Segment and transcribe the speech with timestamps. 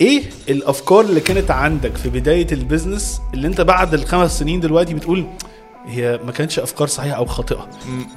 [0.00, 4.94] إيه الافكار اللي كانت عندك في بداية ال business اللي انت بعد الخمس سنين دلوقتي
[4.94, 5.26] بتقول
[5.86, 7.68] هي ما كانتش افكار صحيحة أو خاطئة؟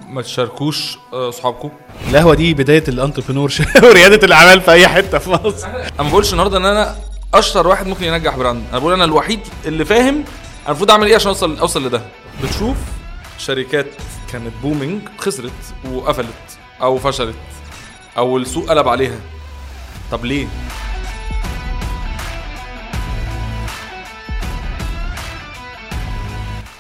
[0.10, 1.70] ما تشاركوش آه، صحابكم
[2.10, 3.54] القهوة دي بداية ال entrepreneur
[3.84, 5.68] وريادة الأعمال في أي حتة في مصر.
[5.68, 6.96] أنا ما بقولش النهارده إن أنا
[7.34, 8.64] أشطر واحد ممكن ينجح brand.
[8.72, 10.26] أنا بقول أنا الوحيد اللي فاهم أنا
[10.68, 12.02] المفروض أعمل إيه عشان أوصل أوصل لده.
[12.44, 12.78] بتشوف
[13.38, 13.88] شركات
[14.32, 15.52] كانت booming خسرت
[15.92, 17.36] وقفلت أو فشلت
[18.18, 19.20] أو السوق قلب عليها.
[20.12, 20.48] طب ليه؟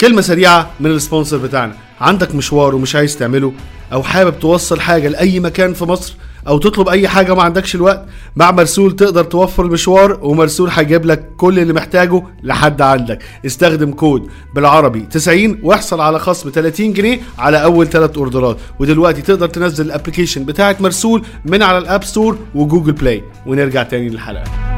[0.01, 1.73] كلمة سريعة من ال sponsor بتاعنا.
[2.01, 3.53] عندك مشوار ومش عايز تعمله
[3.93, 6.15] أو حابب توصل حاجة لأي مكان في مصر
[6.47, 8.05] أو تطلب أي حاجة ما عندكش الوقت
[8.35, 13.23] مع مرسول تقدر توفر المشوار ومرسول هيجيب لك كل اللي محتاجه لحد عندك.
[13.45, 18.57] استخدم كود بالعربي 90 واحصل على خصم 30 جنيه على أول ثلاث orderات.
[18.79, 23.23] ودلوقتي تقدر تنزل ال application بتاعت مرسول من على ال App Store و Google Play.
[23.45, 24.76] ونرجع تاني للحلقة.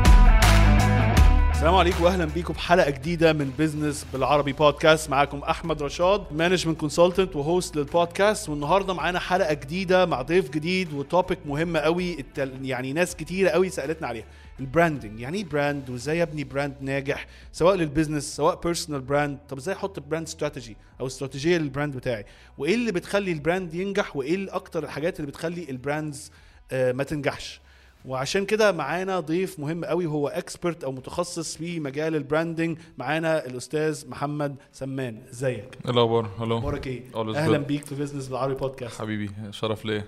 [1.60, 6.80] السلام عليكم واهلا بيكم في حلقة جديدة من business بالعربي بودكاست معاكم أحمد رشاد management
[6.80, 11.78] consultant و host لل podcast والنهاردة معانا حلقة جديدة مع ضيف جديد و topic مهم
[11.78, 12.66] قوي التل...
[12.66, 14.26] يعني ناس كتيرة قوي سألتنا عليها.
[14.60, 19.38] ال branding يعني إيه brand وإزاي ابني brand ناجح؟ سواء لل business سواء personal brand
[19.50, 22.26] طب إزاي أحط brand strategy أو استراتيجية لل brand بتاعي؟
[22.58, 26.32] وإيه اللي بتخلي ال brand ينجح؟ وإيه أكتر الحاجات اللي بتخلي ال brands
[26.72, 27.62] آه، ما تنجحش؟
[28.06, 33.46] وعشان كده معانا ضيف مهم قوي هو expert أو متخصص في مجال ال branding معانا
[33.46, 35.22] الأستاذ محمد سمان.
[35.32, 37.58] إزيك؟ إيه الأخبار؟ حلو أخبارك إيه؟ أهلا.
[37.58, 40.04] بيك في business بالعربي بودكاست حبيبي شرف ليا.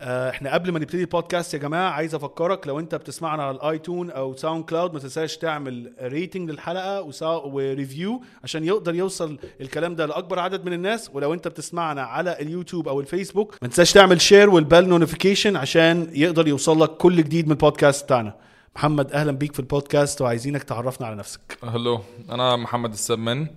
[0.00, 4.10] إحنا قبل ما نبتدي البودكاست يا جماعة عايز أفكرك لو انت بتسمعنا على ال iTunes
[4.10, 10.06] أو SoundCloud ما تنساش تعمل rating للحلقة وسا- و review عشان يقدر يوصل الكلام ده
[10.06, 11.10] لأكبر عدد من الناس.
[11.14, 16.10] ولو انت بتسمعنا على اليوتيوب أو الفيسبوك ما تنساش تعمل share وال bell notification عشان
[16.12, 18.34] يقدر يوصل لك كل جديد من البودكاست بتاعنا.
[18.76, 21.58] محمد أهلا بيك في البودكاست وعايزينك تعرفنا على نفسك.
[21.64, 23.48] حلو أنا محمد السمان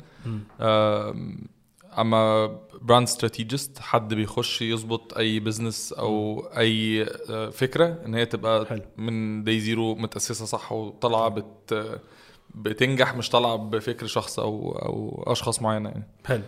[2.00, 2.48] I'm
[2.82, 8.66] a brand strategist حد بيخش يظبط أي business أو أي آه، فكرة إن هي تبقى
[8.66, 8.82] حلو.
[8.98, 12.00] من day zero متأسسة صح وطالعة بت
[12.56, 16.08] بتنجح مش طالعة بفكر شخص أو أو أشخاص معينة يعني.
[16.26, 16.44] حلو.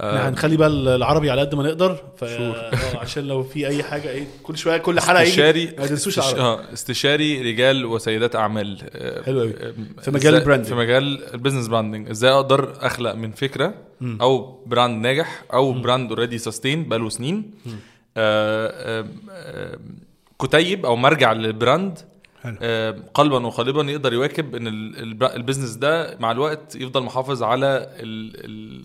[0.00, 2.24] إحنا هنخلي بقى العربي على قد ما نقدر ف...
[2.28, 6.34] آه، عشان لو في أي حاجة إيه كل شوية كل حلقة استشاري ما تنسوش استش...
[6.34, 6.62] العربي.
[6.62, 8.78] آه استشاري رجال وسيدات أعمال.
[8.92, 9.42] آه، حلو.
[9.42, 10.66] آه، في مجال ال branding.
[10.68, 13.74] في مجال ال business branding إزاي أقدر أخلق من فكرة
[14.20, 17.50] أو brand ناجح أو brand already sustained بقاله سنين.
[17.66, 19.78] آه، آه، آه،
[20.42, 21.98] كتيب أو مرجع لل brand
[22.42, 22.56] حلو.
[22.62, 24.66] آه، قلبا وقالبا يقدر يواكب إن
[25.22, 27.66] ال business ده مع الوقت يفضل محافظ على
[28.00, 28.84] ال ال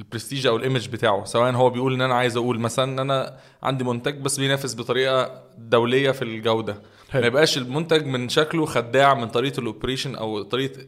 [0.00, 3.36] البرستيج أو ال image بتاعه سواء هو بيقول إن أنا عايز أقول مثلا إن أنا
[3.62, 6.82] عندي منتج بس بينافس بطريقة دولية في الجودة.
[7.10, 7.20] حلو.
[7.20, 10.80] ما يبقاش المنتج من شكله خداع من طريقة ال operation أو طريقة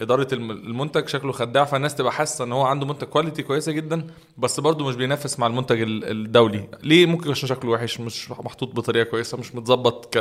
[0.00, 4.06] إدارة الم- المنتج شكله خداع فالناس تبقى حاسة إن هو عنده منتج quality كويسة جدا
[4.38, 6.68] بس برضه مش بينافس مع المنتج ال- الدولي.
[6.82, 10.14] ليه ممكن عشان شكله وحش؟ مش محطوط بطريقة كويسة مش متظبط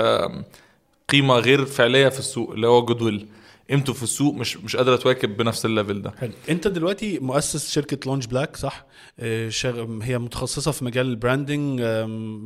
[1.07, 3.27] كقيمه غير فعلية في السوق اللي هو goodwill
[3.69, 6.11] قيمته في السوق مش مش قادره تواكب بنفس ال level ده.
[6.19, 6.31] حلو.
[6.49, 8.85] أنت دلوقتي مؤسس شركة لونج بلاك صح؟
[9.19, 9.85] آه، شغ...
[10.03, 11.81] هي متخصصة في مجال ال branding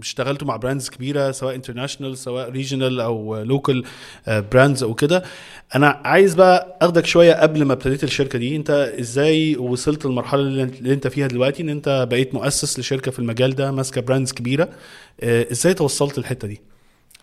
[0.02, 3.84] اشتغلتوا مع brands كبيرة سواء international سواء regional أو local
[4.28, 5.24] brands أو كده.
[5.76, 8.56] أنا عايز بقى أخدك شوية قبل ما ابتديت الشركة دي.
[8.56, 8.70] أنت
[9.00, 13.72] إزاي وصلت للمرحلة اللي أنت- فيها دلوقتي؟ إن أنت بقيت مؤسس لشركة في المجال ده
[13.72, 14.70] ماسكة brands كبيرة.
[15.22, 16.62] آه، إزاي توصلت الحته دي؟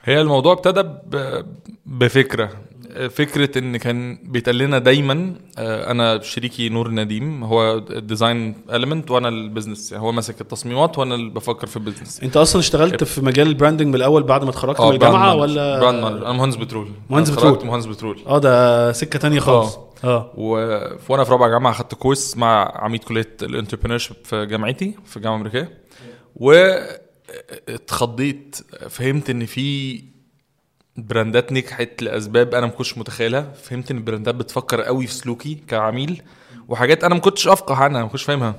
[0.05, 0.82] هي الموضوع ابتدى
[1.87, 2.50] بفكرة.
[3.10, 9.28] فكرة إن كان بيتقال لنا دايما آه، أنا شريكي نور نديم هو design element وأنا
[9.28, 13.04] ال business يعني هو ماسك التصميمات وأنا اللي بفكر في ال business أنت أصلا اشتغلت
[13.04, 15.80] في مجال ال branding من الأول بعد ما اتخرجت من آه، الجامعة ولا.
[15.81, 16.26] brand manager.
[16.26, 16.88] أنا مهندس بترول.
[17.10, 17.66] مهندس بترول.
[17.66, 18.18] مهندس بترول.
[18.26, 19.78] آه ده سكة تانية خالص.
[20.04, 20.32] آه.
[20.34, 20.48] و...
[21.08, 25.36] وأنا في رابعة جامعة خدت course مع عميد كلية ال entrepreneur في جامعتي في الجامعة
[25.36, 25.80] الامريكيه
[26.36, 26.74] و
[27.68, 28.56] اتخضيت
[28.88, 30.00] فهمت إن في
[30.97, 33.52] brandات نجحت لأسباب أنا ما كنتش متخيلها.
[33.62, 36.22] فهمت إن ال brandات بتفكر قوي في سلوكي كعميل
[36.69, 38.54] وحاجات أنا ما كنتش أفقه عنها ما كنتش فاهمها.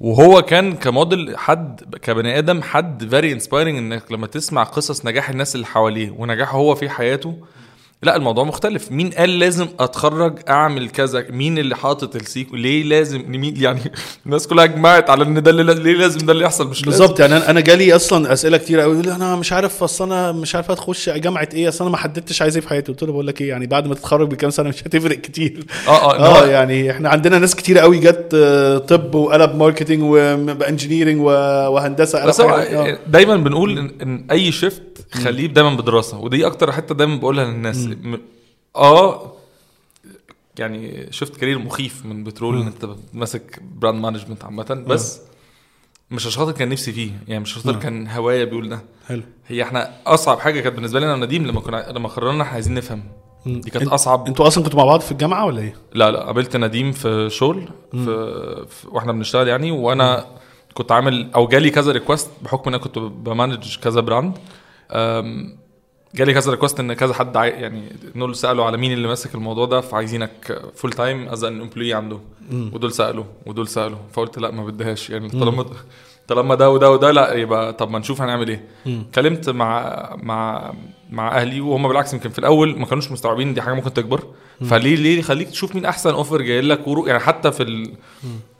[0.00, 5.54] وهو كان كموديل حد كبني آدم حد very inspiring إنك لما تسمع قصص نجاح الناس
[5.54, 7.38] اللي حواليه ونجاحه هو في حياته
[8.04, 8.92] لا الموضوع مختلف.
[8.92, 13.80] مين قال لازم أتخرج أعمل كذا؟ مين اللي حاطط ال sequence؟ ليه لازم؟ مين؟ يعني
[14.26, 17.20] الناس كلها اجمعت على إن ده اللي ليه لازم ده اللي يحصل؟ مش بالظبط.
[17.20, 20.54] يعني أنا جالي أصلا أسئلة كتير قوي يقول لي أنا مش عارف أصل أنا مش
[20.54, 22.92] عارف اخش جامعة إيه أصل أنا ما حددتش عايز إيه في حياتي.
[22.92, 25.64] قلت له بقول لك إيه يعني بعد ما تتخرج بكام سنة مش هتفرق كتير.
[25.88, 30.12] آه آه, آه يعني إحنا عندنا ناس كتير قوي جت آه، طب وقلب marketing و
[30.12, 32.40] engineering وهندسة بس.
[32.40, 32.98] آه.
[33.06, 34.82] دايما بنقول إن, أي shift
[35.12, 37.88] خليه دايما بدراسة ودي أكتر حتة دايما بقولها للناس.
[37.94, 38.20] م-
[38.76, 39.32] آه
[40.58, 42.66] يعني shift career مخيف من بترول إن.
[42.66, 45.20] أنت ماسك brand management عامة بس
[46.10, 47.72] مش عشان خاطر كان نفسي فيه يعني مش مم.
[47.72, 51.60] كان هواية بيقول ده حلو هي إحنا أصعب حاجة كانت بالنسبة لي أنا ونديم لما
[51.60, 53.02] كنا لما قررنا إحنا عايزين نفهم.
[53.46, 56.20] دي كانت انت- أصعب أنتوا أصلا كنتوا مع بعض في الجامعة ولا إيه؟ لا لا
[56.24, 60.26] قابلت نديم في شغل في, في وإحنا بنشتغل يعني وأنا
[60.74, 64.38] كنت عامل أو جالي كذا request بحكم إن أنا كنت ب manage كذا brand
[66.14, 67.50] جالي كذا request إن كذا حد عاي...
[67.50, 67.82] يعني
[68.14, 72.18] دول سألوا على مين اللي ماسك الموضوع ده فعايزينك full time as an employee عنده.
[72.50, 72.70] مم.
[72.74, 73.98] ودول سألوا ودول سألوا.
[74.12, 75.10] فقلت لا ما بديهاش.
[75.10, 75.64] يعني طالما
[76.28, 78.64] طالما ده وده وده لا يبقى طب ما نشوف هنعمل إيه.
[78.86, 79.06] مم.
[79.14, 80.72] كلمت مع مع
[81.10, 84.24] مع أهلي وهم بالعكس يمكن في الأول ما كانوش مستوعبين دي حاجة ممكن تكبر.
[84.60, 87.92] فليه ليه خليك تشوف مين أحسن offer جاي لك وروح؟ يعني حتى في ال...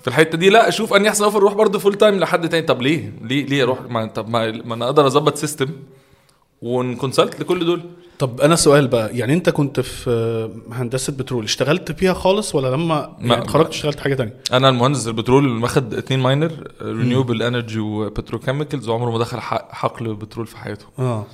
[0.01, 2.67] في الحتة دي لا شوف أني أحسن offer روح برضه full time لحد تاني.
[2.67, 5.69] طب ليه؟ ليه ليه أروح؟ ما طب ما, ما أنا أقدر أظبط system
[6.65, 7.81] ون consult لكل دول.
[8.19, 12.69] طب أنا سؤال بقى يعني أنت كنت في آه، هندسة بترول اشتغلت فيها خالص ولا
[12.69, 16.53] لما ما- يعني اتخرجت اشتغلت حاجة تانية؟ أنا المهندس البترول واخد اتنين minor
[16.83, 20.87] renewable energy و petrochemicals وعمره ما دخل حقل بترول في حياته.
[20.99, 21.27] آه.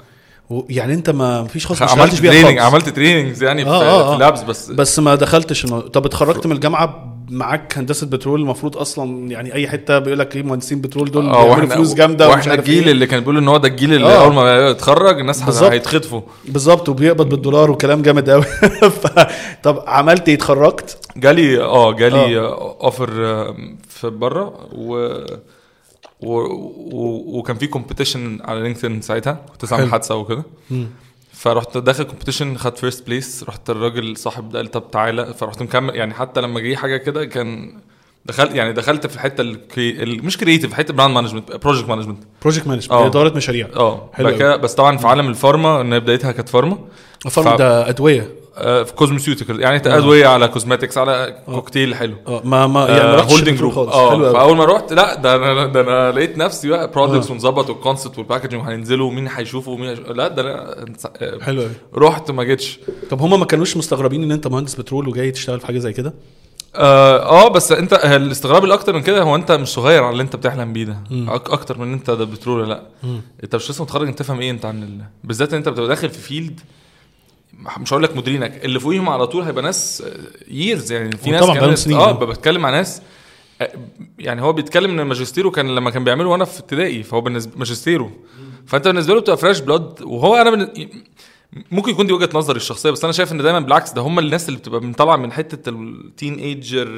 [0.69, 4.15] يعني أنت ما فيش خالص عملت training عملت trainings يعني في, آه، آه، آه.
[4.15, 4.71] في labs بس.
[4.71, 5.67] بس ما دخلتش.
[5.67, 10.43] طب اتخرجت من الجامعة معاك هندسة بترول المفروض أصلا يعني أي حتة بيقول لك إيه
[10.43, 12.93] مهندسين بترول دول آه بيعملوا فلوس جامدة وإحنا الجيل إيه.
[12.93, 14.25] اللي كان بيقول إن هو ده الجيل اللي آه.
[14.25, 15.63] أول ما يتخرج الناس.
[15.63, 18.45] هيتخطفوا بالظبط وبيقبض بالدولار وكلام جامد قوي.
[19.65, 23.11] طب عملت إيه اتخرجت جالي آه جالي offer
[23.89, 25.15] في بره و
[26.23, 26.35] و...
[26.93, 27.39] و...
[27.39, 29.91] وكان في competition على LinkedIn ساعتها كنت عامل.
[29.91, 30.43] حادثة وكده
[31.41, 35.35] فرحت داخل competition خدت first place رحت الراجل صاحب ده قال طب تعالى.
[35.35, 35.97] فرحت مكمل.
[35.97, 37.79] يعني حتى لما جه حاجة كده كان
[38.27, 40.03] دخلت يعني دخلت في الحتة ال crea...
[40.03, 42.93] ال- مش creative حتة brand management project management project management.
[42.93, 43.69] إدارة مشاريع.
[43.77, 44.11] آه.
[44.57, 46.79] بس طبعا في عالم ال pharma إن بدايتها كانت pharma.
[47.31, 48.29] فرق ف- ده أدوية.
[48.57, 49.99] في cosmeceutical يعني آه.
[49.99, 52.15] أدوية على cosmetics على كوكتيل حلو.
[52.29, 53.95] آه ما ما يعني ما رحتش holding البترول group خالص.
[54.25, 57.33] آه فأول ما رحت لا ده أنا ده أنا لقيت نفسي بقى products آه.
[57.33, 59.99] ونظبط وال concept وال packaging وهننزلوا ومين هيشوفه ومين هيش...
[59.99, 60.85] لا ده أنا
[61.21, 62.79] آه، حلو قوي رحت ما جيتش.
[63.11, 66.15] طب هما ما كانوش مستغربين إن أنت مهندس بترول وجاي تشتغل في حاجة زي كده؟
[66.75, 70.37] آه آه، بس أنت الاستغراب الأكتر من كده هو أنت مش صغير على اللي أنت
[70.37, 70.99] بتحلم بيه ده.
[71.13, 72.83] أك أكتر من إن أنت ده بترول لأ.
[73.03, 73.21] مم.
[73.45, 75.01] أنت مش لسه متخرج أنت تفهم إيه أنت عن ال...
[75.25, 76.61] بالذات إن أنت بتبقى داخل في field
[77.79, 80.03] مش هقول لك مديرينك اللي فوقيهم على طول هيبقى ناس
[80.49, 81.65] years يعني في ناس كانت.
[81.97, 83.03] آه بتكلم مع ناس
[83.61, 83.73] آه،
[84.19, 88.11] يعني هو بيتكلم إن ماجستيره كان لما كان بيعمله وأنا في ابتدائي فهو بالنسبة ماجستيره
[88.67, 90.89] فأنت بالنسبة له بتبقى fresh blood وهو أنا بالن-
[91.71, 94.49] ممكن يكون دي وجهة نظري الشخصية بس أنا شايف إن دايما بالعكس ده هم الناس
[94.49, 96.89] اللي بتبقى من طالعه من حتة ال teenager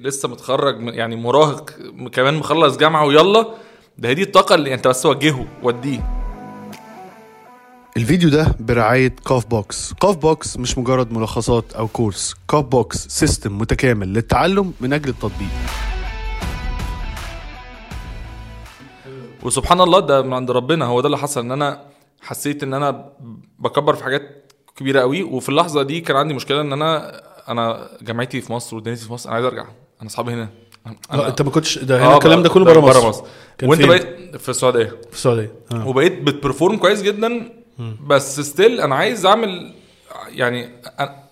[0.00, 1.70] لسه متخرج من- يعني مراهق
[2.12, 3.46] كمان مخلص جامعة ويلا
[3.98, 6.23] ده هي دي الطاقة اللي أنت بس وجهه وديه
[7.96, 12.34] الفيديو ده برعاية كوف بوكس كوف بوكس مش مجرد ملخصات أو كورس.
[12.46, 15.48] كوف بوكس system متكامل للتعلم من أجل التطبيق.
[19.42, 20.84] وسبحان الله ده من عند ربنا.
[20.84, 21.40] هو ده اللي حصل.
[21.40, 21.86] إن أنا
[22.20, 23.12] حسيت إن أنا
[23.58, 25.22] بكبر في حاجات كبيرة قوي.
[25.22, 29.28] وفي اللحظة دي كان عندي مشكلة إن أنا أنا جامعتي في مصر ودنيتي في مصر.
[29.28, 29.64] أنا عايز أرجع.
[30.00, 30.48] أنا أصحابي هنا.
[31.12, 33.24] لا أنت ما كنتش ده آه، هنا الكلام ده كله بره مصر, بره مصر.
[33.62, 34.84] وأنت؟ بقيت في السعودية.
[35.10, 35.52] في السعودية.
[35.72, 35.88] آه.
[35.88, 37.50] وبقيت بت perform كويس جدا
[38.06, 39.72] بس still أنا عايز أعمل
[40.28, 40.68] يعني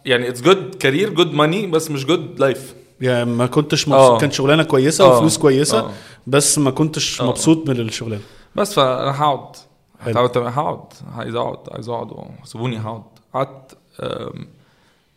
[0.05, 3.91] يعني it's good career good money بس مش good life يعني ما كنتش آه.
[3.91, 5.17] مبسوط كان شغلانة كويسة آه.
[5.17, 5.91] وفلوس كويسة آه.
[6.27, 7.27] بس ما كنتش آه.
[7.27, 8.23] مبسوط من الشغلانة
[8.57, 9.57] بس فأنا هقعد.
[10.01, 12.11] هقعد عايز أقعد عايز أقعد
[12.45, 13.03] سيبوني هقعد
[13.35, 13.77] قعدت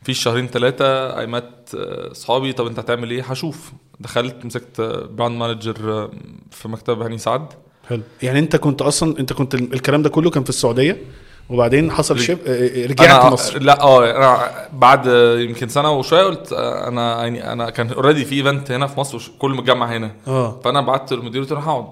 [0.03, 1.75] في شهرين ثلاثة ايمت
[2.11, 4.81] اصحابي طب أنت هتعمل إيه؟ هشوف دخلت مسكت
[5.12, 6.09] brand manager
[6.51, 7.47] في مكتب هاني سعد
[7.89, 8.01] حلو.
[8.23, 10.97] يعني أنت كنت أصلا أنت كنت ال- الكلام ده كله كان في السعودية
[11.49, 13.59] وبعدين حصل رج- shift آه، رجعت أنا مصر.
[13.61, 15.05] لا آه أنا بعد
[15.39, 19.15] يمكن سنة وشوية قلت آه، أنا يعني أنا كان already في event هنا في مصر
[19.15, 20.11] وش- كل متجمع هنا.
[20.27, 20.59] آه.
[20.63, 21.87] فأنا بعت للمدير قلت له هقعد.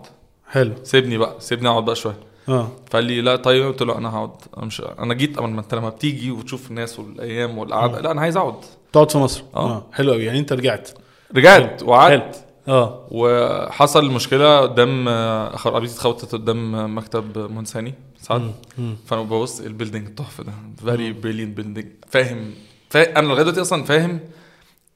[0.49, 0.73] حلو.
[0.83, 2.15] سيبني بقى سيبني أقعد بقى شوية.
[2.49, 2.67] آه.
[2.89, 3.65] فقال لي لا طيب.
[3.67, 4.31] قلت له أنا هقعد.
[4.57, 8.37] أنا مش أنا جيت اما أنت لما بتيجي وتشوف الناس والأيام والقعدة لا أنا عايز
[8.37, 8.55] أقعد.
[8.93, 9.43] تقعد في مصر.
[9.55, 9.59] آه.
[9.71, 9.85] آه.
[9.93, 10.89] حلو قوي يعني أنت رجعت.
[11.35, 12.43] رجعت وقعدت.
[12.67, 13.07] آه.
[13.11, 18.51] وحصل مشكلة قدام آه، اخر عربيتي اتخبطت قدام آه، مكتب مهندس هاني سعد.
[18.77, 18.95] مم.
[19.05, 20.51] فأنا ببص ال building التحفة ده؟
[20.85, 22.51] very brilliant building فاهم
[22.89, 23.19] فا...
[23.19, 24.19] أنا لغاية دلوقتي أصلا فاهم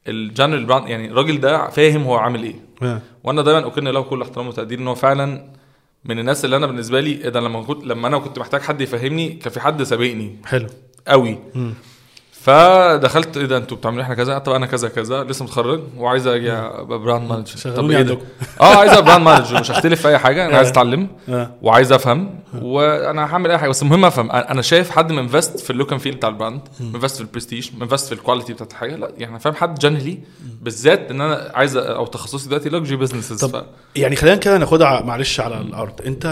[0.08, 2.56] ال general brand يعني الراجل ده فاهم هو عامل إيه.
[2.82, 3.02] آه.
[3.24, 5.48] وأنا دايما اكن له كل احترام وتقدير إن هو فعلا
[6.06, 8.82] من الناس اللي أنا بالنسبة لي إيه ده لما كنت لما أنا كنت محتاج حد
[8.82, 10.36] يفهمني كان في حد سابقني.
[10.46, 10.68] حلو.
[11.08, 11.40] قوي.
[11.56, 11.74] مم.
[12.48, 16.52] فدخلت إيه ده أنتوا بتعملوا إحنا كذا؟ طب أنا كذا كذا لسه متخرج وعايز أجي
[16.52, 18.18] أبقى brand manager طب إيه ده.
[18.62, 21.52] آه عايز أبقى brand manager مش هختلف في أي حاجة أنا عايز أتعلم آه.
[21.62, 23.70] وعايز أفهم وأنا هعمل أي حاجة.
[23.70, 26.62] بس المهم أفهم أنا شايف حد منفست في اللوك اند فيل بتاع البراند
[26.94, 30.20] منفست في البرستيج منفست في الكواليتي بتاعت الحاجة لا يعني فاهم حد generally
[30.62, 35.40] بالذات إن أنا عايز أو تخصصي دلوقتي luxury businesses طب يعني خلينا كده ناخدها معلش
[35.40, 36.02] على الأرض.
[36.06, 36.26] أنت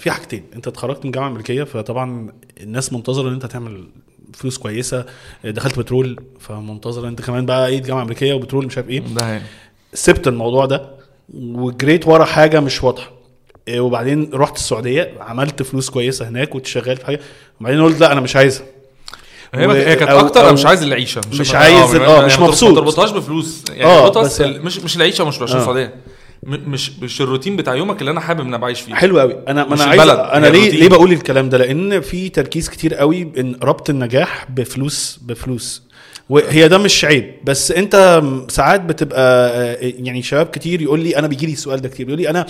[0.00, 3.88] في حاجتين أنت اتخرجت من جامعة أمريكية فطبعا الناس منتظرة إن أنت تعمل
[4.34, 5.04] فلوس كويسة
[5.44, 9.42] دخلت بترول فمنتظره انت كمان بقى إيه جامعة أمريكية وبترول مش عارف إيه ده.
[9.94, 10.90] سبت الموضوع ده
[11.34, 13.10] وجريت ورا حاجة مش واضحة
[13.68, 17.20] إيه، وبعدين رحت السعودية عملت فلوس كويسة هناك شغال في حاجة
[17.60, 18.66] وبعدين قلت لا أنا مش عايزها
[19.54, 22.26] هي و- هي كانت أكتر أو مش عايز العيشة مش آه، عايز ال- آه، يعني
[22.26, 22.74] مش ما مبسوط.
[22.74, 25.60] تربطهاش بفلوس يعني اربطها بس- مش مش العيشة مش عشان آه.
[25.60, 25.94] السعودية
[26.42, 28.94] مش مش الروتين بتاع يومك اللي أنا حابب إن ابقى عايش فيه.
[28.94, 30.80] حلو قوي أنا مش أنا عايز البلد، أنا هي ليه الروتين.
[30.80, 35.82] ليه بقول الكلام ده؟ لأن في تركيز كتير قوي إن ربط النجاح بفلوس بفلوس.
[36.28, 37.34] وهي ده مش عيب.
[37.44, 41.88] بس أنت ساعات بتبقى آه، يعني شباب كتير يقول لي أنا بيجي لي السؤال ده
[41.88, 42.06] كتير.
[42.06, 42.46] بيقول لي أنا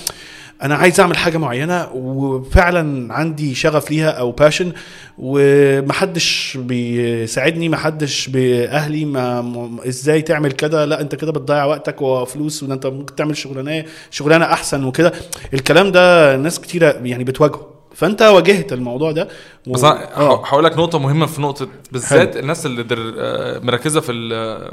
[0.62, 4.72] أنا عايز أعمل حاجة معينة وفعلا عندي شغف ليها أو باشن
[5.18, 12.62] ومحدش بيساعدني محدش بأهلي ما م- إزاي تعمل كده؟ لا أنت كده بتضيع وقتك وفلوس
[12.62, 15.12] وان أنت ممكن تعمل شغلانة شغلانة أحسن وكده.
[15.54, 17.66] الكلام ده ناس كتيرة يعني بتواجهه.
[17.94, 19.28] فأنت واجهت الموضوع ده
[19.66, 19.72] و...
[19.72, 20.46] بس آه.
[20.46, 24.72] هقول لك نقطة مهمة في نقطة بالذات الناس اللي در آه، مركزة في ال-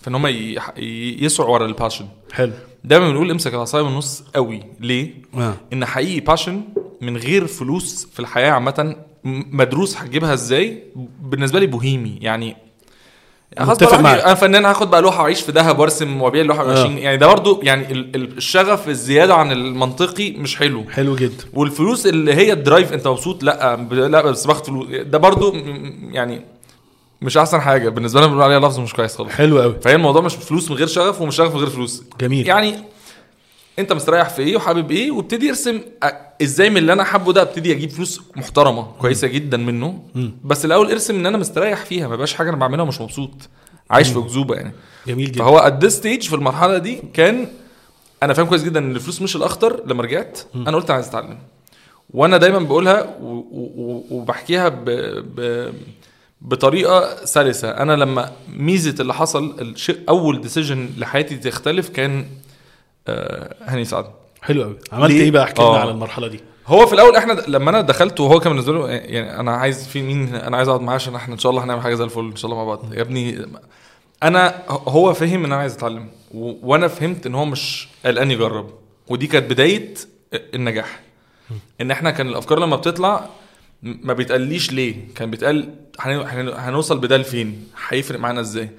[0.00, 0.56] في إن هم ي-
[1.24, 2.52] يسعوا ورا ال passion حلو.
[2.84, 5.54] دايما بنقول امسك العصاية من النص قوي ليه؟ آه.
[5.72, 6.60] إن حقيقي passion
[7.00, 8.96] من غير فلوس في الحياة عامة
[9.52, 10.82] مدروس هتجيبها إزاي
[11.22, 12.56] بالنسبة لي بوهيمي يعني
[13.60, 14.20] متفق معاك.
[14.20, 16.80] أنا فنان هاخد بقى لوحة وأعيش في دهب وأرسم وأبيع اللوحة ب آه.
[16.80, 21.44] 20 يعني ده برضو يعني ال- ال- الشغف الزيادة عن المنطقي مش حلو حلو جدا
[21.54, 25.54] والفلوس اللي هي ال drive أنت مبسوط لأ لأ بس باخد فلوس ده برضو
[26.10, 26.40] يعني
[27.22, 27.88] مش أحسن حاجة.
[27.88, 29.32] بالنسبة لنا بنقول عليها لفظ مش كويس خالص.
[29.32, 32.02] حلو قوي فهي الموضوع مش فلوس من غير شغف ومش شغف من غير فلوس.
[32.20, 32.46] جميل.
[32.46, 32.74] يعني
[33.78, 35.80] أنت مستريح في إيه وحابب إيه وابتدي ارسم.
[36.42, 40.02] إزاي من اللي أنا حابه ده ابتدي أجيب فلوس محترمة كويسة جدا منه.
[40.44, 42.08] بس الأول ارسم إن أنا مستريح فيها.
[42.08, 43.30] ما بقاش حاجة أنا بعملها ومش مبسوط.
[43.90, 44.72] عايش في أكذوبة يعني.
[45.06, 45.44] جميل جدا.
[45.44, 47.48] فهو ات ستيج في المرحلة دي كان
[48.22, 49.82] أنا فاهم كويس جدا إن الفلوس مش الأخطر.
[49.86, 51.38] لما رجعت أنا قلت أنا عايز أتعلم.
[52.10, 53.16] وأنا دايما بقولها
[54.10, 54.84] وبحكيها ب...
[55.36, 55.72] ب...
[56.44, 57.70] بطريقة سلسة.
[57.70, 62.26] أنا لما ميزة اللي حصل الشيء أول ديسيجن لحياتي تختلف كان
[63.08, 64.06] آه هاني سعد.
[64.42, 65.78] حلو قوي عملت؟ إيه بقى؟ احكي لنا آه.
[65.78, 66.40] على المرحلة دي.
[66.66, 70.02] هو في الأول إحنا لما أنا دخلت وهو كان بالنسبة له يعني أنا عايز في
[70.02, 72.36] مين أنا عايز أقعد معاه عشان إحنا إن شاء الله هنعمل حاجة زي الفل إن
[72.36, 72.94] شاء الله مع بعض.
[72.94, 73.46] يا ابني
[74.22, 78.70] أنا هو فهم إن أنا عايز أتعلم و- وأنا فهمت إن هو مش قلقان يجرب.
[79.08, 79.94] ودي كانت بداية
[80.34, 81.00] النجاح.
[81.80, 83.26] إن إحنا كان الأفكار لما بتطلع
[83.82, 84.94] ما بيتقاليش ليه.
[85.14, 88.70] كان بيتقال هن- هن- هنوصل بده لفين هيفرق معانا إزاي؟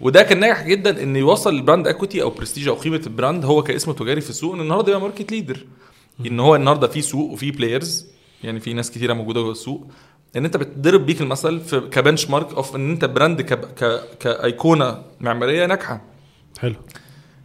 [0.00, 3.44] وده كان ناجح جدا إن يوصل ال brand equity أو برستيج أو قيمة ال brand
[3.44, 4.54] هو كاسم تجاري في السوق.
[4.54, 5.66] إن النهارده يبقى market leader
[6.26, 8.06] إن هو النهارده في سوق وفي players
[8.44, 9.86] يعني في ناس كتيرة موجودة جوه السوق.
[10.36, 15.02] إن أنت بتضرب بيك المثل في ك benchmark of إن أنت brand ك ك كأيقونة
[15.20, 16.00] معمارية ناجحة.
[16.60, 16.74] حلو.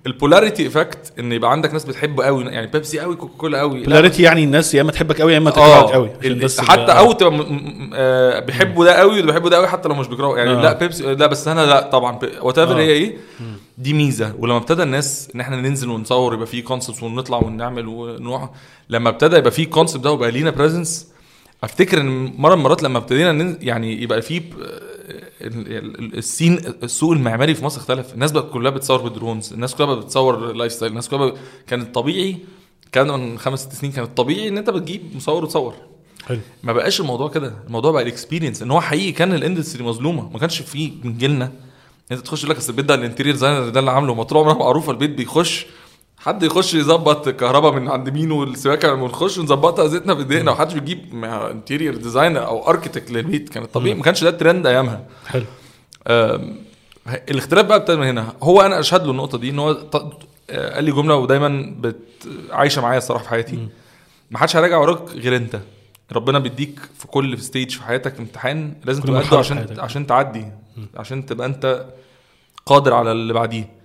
[0.07, 3.79] ال polarity effect إن يبقى عندك ناس بتحبه قوي يعني بيبسي قوي كوكا كولا قوي
[3.79, 6.91] لا، polarity يعني الناس يا إما تحبك قوي يا إما تكرهك قوي عشان بس حتى
[6.91, 7.45] أو تبقى
[7.93, 10.61] آه بيحبوا ده قوي وده بيحبوا ده قوي حتى لو مش بيكرهوا يعني آه.
[10.61, 12.79] لا بيبسي لا بس أنا لا طبعا whatever آه.
[12.79, 13.17] هي إيه
[13.77, 18.49] دي ميزة ولما ابتدى الناس إن إحنا ننزل ونصور يبقى في concept ونطلع ونعمل ونروح
[18.89, 21.07] لما ابتدى يبقى في concept ده وبقى لينا presence
[21.63, 24.41] أفتكر إن مرة من المرات لما ابتدينا يعني يبقى في
[25.43, 28.13] ال scene السوق المعماري في مصر اختلف.
[28.13, 31.35] الناس بقى كلها بتصور ب drones الناس كلها بتصور lifestyle الناس كلها بقى
[31.67, 32.37] كان الطبيعي
[32.91, 35.73] كان من خمس ست سنين كان الطبيعي إن أنت بتجيب مصور وتصور.
[36.25, 36.39] حلو.
[36.63, 37.53] ما بقاش الموضوع كده.
[37.67, 40.29] الموضوع بقى ال experience إن هو حقيقي كان ال industry مظلومة.
[40.29, 41.51] ما كانش فيه من جيلنا.
[42.11, 44.53] أنت تخش لك أصل البيت ده ال interior designer ده اللي عامله ما طول عمرها
[44.53, 45.65] معروفه البيت بيخش
[46.25, 51.95] حد يخش يظبط الكهرباء من عند مين والسباكة ونخش نظبطها ذاتنا بايدينا ومحدش بيجيب interior
[51.95, 53.49] designer أو architect للبيت.
[53.49, 55.05] كان الطبيعي ما كانش ده الترند أيامها.
[55.27, 55.45] حلو.
[57.07, 58.33] الاختلاف بقى ابتدى من هنا.
[58.43, 59.77] هو أنا أشهد له النقطة دي إن هو
[60.49, 61.99] آه، قال لي جملة ودايما بت
[62.51, 63.67] عايشة معايا الصراحة في حياتي.
[64.31, 65.59] ما حدش هيراجع وراك غير أنت.
[66.11, 69.79] ربنا بيديك في كل stage في حياتك امتحان لازم تبقى قده في عشان حياتك.
[69.79, 70.45] عشان تعدي
[70.95, 71.85] عشان تبقى أنت
[72.65, 73.82] قادر على اللي بعديه.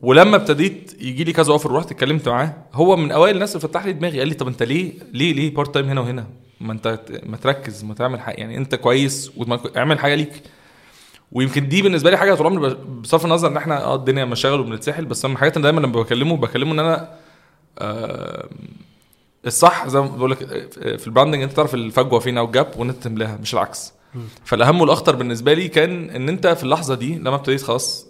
[0.00, 3.86] ولما ابتديت يجي لي كذا offer ورحت اتكلمت معاه هو من أوائل الناس اللي فتح
[3.86, 6.26] لي دماغي قال لي طب أنت ليه ليه ليه part time هنا وهنا؟
[6.60, 10.42] ما أنت ما تركز ما تعمل حاجة يعني أنت كويس واعمل حاجة ليك.
[11.32, 15.04] ويمكن دي بالنسبة لي حاجة طول عمري بصرف النظر إن إحنا آه الدنيا مشاغل وبنتسحل
[15.04, 17.10] بس أنا من الحاجات دايما لما بكلمه بكلمه إن أنا
[17.78, 18.48] آه
[19.46, 22.51] الصح زي ما بقول لك آه، في ال branding أنت تعرف الفجوة فين أو ال
[22.51, 23.92] gap وإن أنت تملاها مش العكس.
[24.44, 28.06] فالأهم والأخطر بالنسبة لي كان إن أنت في اللحظة دي لما ابتديت خلاص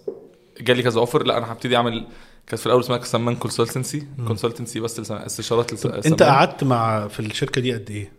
[0.61, 2.05] جالي كذا offer لا أنا هبتدي أعمل
[2.47, 6.23] كانت في الأول اسمها سمان consultancy consultancy بس استشارات لس- أنت.
[6.23, 8.11] قعدت مع في الشركة دي قد إيه؟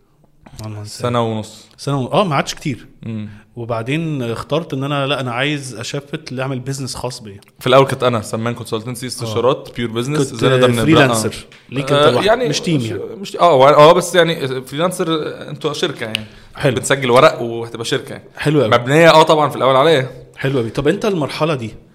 [0.85, 1.65] سنة ونص.
[1.77, 2.07] سنة و...
[2.13, 2.87] آه ما عادش كتير.
[3.03, 3.29] مم.
[3.57, 7.41] وبعدين اخترت إن أنا لا أنا عايز أ shift لأعمل business خاص بيا.
[7.61, 11.35] في الأول كنت أنا سمان consultancy استشارات pure business كنت إزاي نقدر نبرأ- freelancer
[11.71, 12.99] ليك أنت آه، لوحدك مش team يعني.
[13.17, 16.25] مش آه آه بس يعني freelancer آه، أنتوا شركة يعني.
[16.57, 16.75] حلو.
[16.77, 18.25] بتسجل ورق وهتبقى شركة يعني.
[18.37, 21.86] حلو قوي مبنية آه طبعا في الأول عليا حلو قوي طب أنت المرحلة دي آه،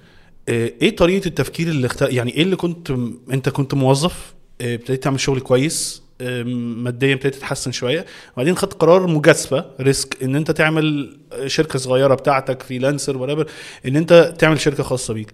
[0.50, 2.02] إيه طريقة التفكير اللي اخت...
[2.02, 2.92] يعني إيه اللي كنت
[3.34, 8.06] أنت كنت موظف؟ آه، ابتديت تعمل شغل كويس آه، ماديا ابتديت تتحسن شوية.
[8.34, 13.46] وبعدين خدت قرار مجازفة risk إن أنت تعمل شركة صغيرة بتاعتك freelancer ولا
[13.86, 15.32] إن أنت تعمل شركة خاصة بيك.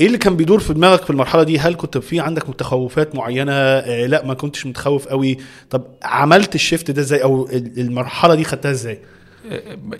[0.00, 3.52] إيه اللي كان بيدور في دماغك في المرحلة دي؟ هل كنت في عندك متخوفات معينة؟
[3.52, 5.36] آه، لأ ما كنتش متخوف قوي.
[5.70, 8.98] طب عملت ال shift ده إزاي؟ أو ال- المرحلة دي خدتها إزاي؟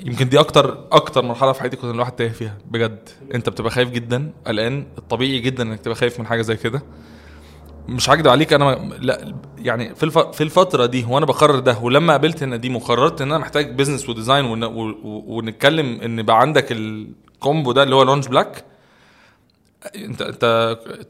[0.01, 3.91] يمكن دي أكتر أكتر مرحلة في حياتي كنت الواحد تايه فيها بجد أنت بتبقى خايف
[3.91, 6.83] جدا قلقان الطبيعي جدا إنك تبقى خايف من حاجة زي كده
[7.89, 8.65] مش هكدب عليك أنا
[9.01, 10.11] لا يعني في.
[10.33, 14.13] في الفترة دي وأنا بقرر ده ولما قابلت النديم وقررت إن أنا محتاج business و
[14.13, 14.45] design.
[15.05, 18.65] ونتكلم إن بقى عندك ال combo ده اللي هو long black
[19.97, 20.45] انت انت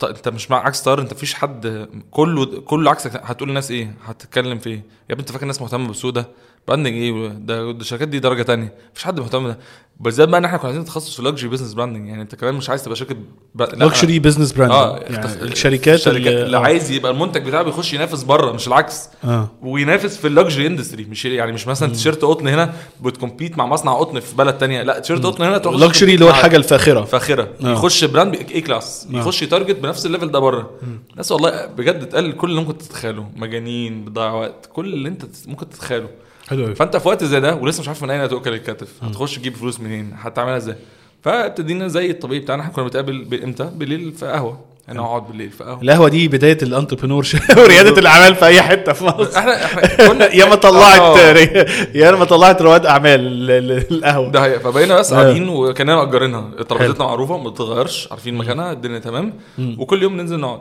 [0.05, 4.59] انت, مش مع عكس تيار انت مفيش حد كله كله عكسك هتقول للناس إيه؟ هتتكلم
[4.59, 6.29] في إيه؟ يا ابني انت فاكر الناس مهتمة بالسوق ده
[6.69, 8.75] branding إيه؟ ده الشركات دي درجة تانية.
[8.93, 9.59] مفيش حد مهتم ده
[10.01, 12.71] بالذات بقى ان إحنا كنا عايزين تخصص في luxury business branding يعني انت كمان مش
[12.71, 13.15] عايز تبقى شركة
[13.55, 13.63] ب...
[13.63, 17.95] لا، luxury business brand آه يعني الشركات الشركات اللي, اللي عايز يبقى المنتج بتاعه بيخش
[17.95, 19.09] ينافس بره مش العكس.
[19.25, 19.49] آه.
[19.63, 23.67] وينافس في ال luxury industry مش يعني مش مثلا تيشيرت قطن هنا بت compete مع
[23.67, 24.83] مصنع قطن في بلد تانية.
[24.83, 27.05] لا تيشيرت قطن هنا تروح luxury اللي هو الحاجة الفاخرة.
[27.05, 27.49] فاخرة.
[27.65, 27.73] آه.
[27.73, 29.19] يخش brand A class آه.
[29.19, 30.71] يخش ي target بنفس ال level ده بره.
[31.17, 33.27] ناس والله بجد اتقال كل اللي ممكن تتخيله.
[33.37, 34.69] مجانين بتضيع وقت.
[34.73, 36.09] كل اللي انت ممكن تتخيله.
[36.49, 39.37] حلو قوي فأنت في وقت زي ده ولسه مش عارف من أين تؤكل الكتف هتخش
[39.37, 40.77] تجيب فلوس منين؟ هتعملها إزاي؟
[41.23, 44.61] فابتدينا زي الطبيعي بتاعنا إحنا كنا بنتقابل إمتى؟ بالليل في قهوة.
[44.89, 45.83] أنا اقعد بالليل في قهوة.
[45.83, 47.27] القهوة دي بداية الانتربرنور
[47.59, 49.39] وريادة الأعمال في أي حتة في مصر.
[49.39, 51.29] إحنا إحنا كنا يا ما طلعت آه.
[51.99, 54.31] يا ما طلعت رواد أعمال ال- ال- القهوة.
[54.31, 55.17] ده هي فبقينا بس آه.
[55.23, 56.51] قاعدين وكنا مأجرينها.
[56.69, 59.33] ترابيزتنا معروفة ما بتتغيرش عارفين مكانها الدنيا تمام.
[59.59, 60.61] وكل يوم ننزل نقعد.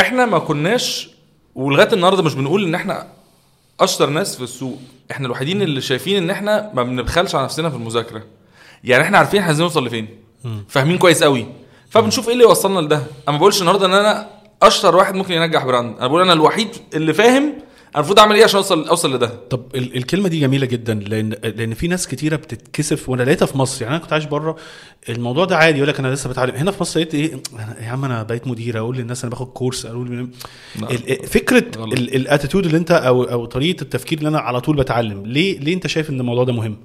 [0.00, 1.10] إحنا ما كناش
[1.54, 3.06] ولغاية النهارده مش بنقول إن إحنا
[3.80, 4.78] أشطر ناس في السوق.
[5.10, 8.22] إحنا الوحيدين اللي شايفين إن إحنا ما بنبخلش على نفسنا في المذاكرة.
[8.84, 10.08] يعني إحنا عارفين إحنا عايزين نوصل لفين.
[10.68, 11.46] فاهمين كويس قوي
[11.90, 12.96] فبنشوف إيه اللي يوصلنا لده.
[12.96, 14.30] أنا ما بقولش النهارده إن أنا
[14.62, 15.96] أشطر واحد ممكن ينجح براند.
[15.98, 17.52] أنا بقول أنا الوحيد اللي فاهم
[17.96, 21.74] المفروض أعمل إيه عشان اوصل أوصل لده؟ طب ال- الكلمة دي جميلة جدا لأن لأن
[21.74, 23.82] في ناس كتيرة بتتكسف وأنا لقيتها في مصر.
[23.82, 24.56] يعني أنا كنت عايش بره
[25.08, 26.54] الموضوع ده عادي يقول لك أنا لسه بتعلم.
[26.54, 27.32] هنا في مصر لقيت إيه؟
[27.80, 30.28] يا عم أنا بقيت مدير أقول للناس أنا باخد كورس أقول.
[30.90, 31.92] ال- فكرة غلط.
[31.98, 35.26] ال attitude اللي أنت أو أو طريقة التفكير اللي أنا على طول بتعلم.
[35.26, 36.76] ليه ليه أنت شايف إن الموضوع ده مهم؟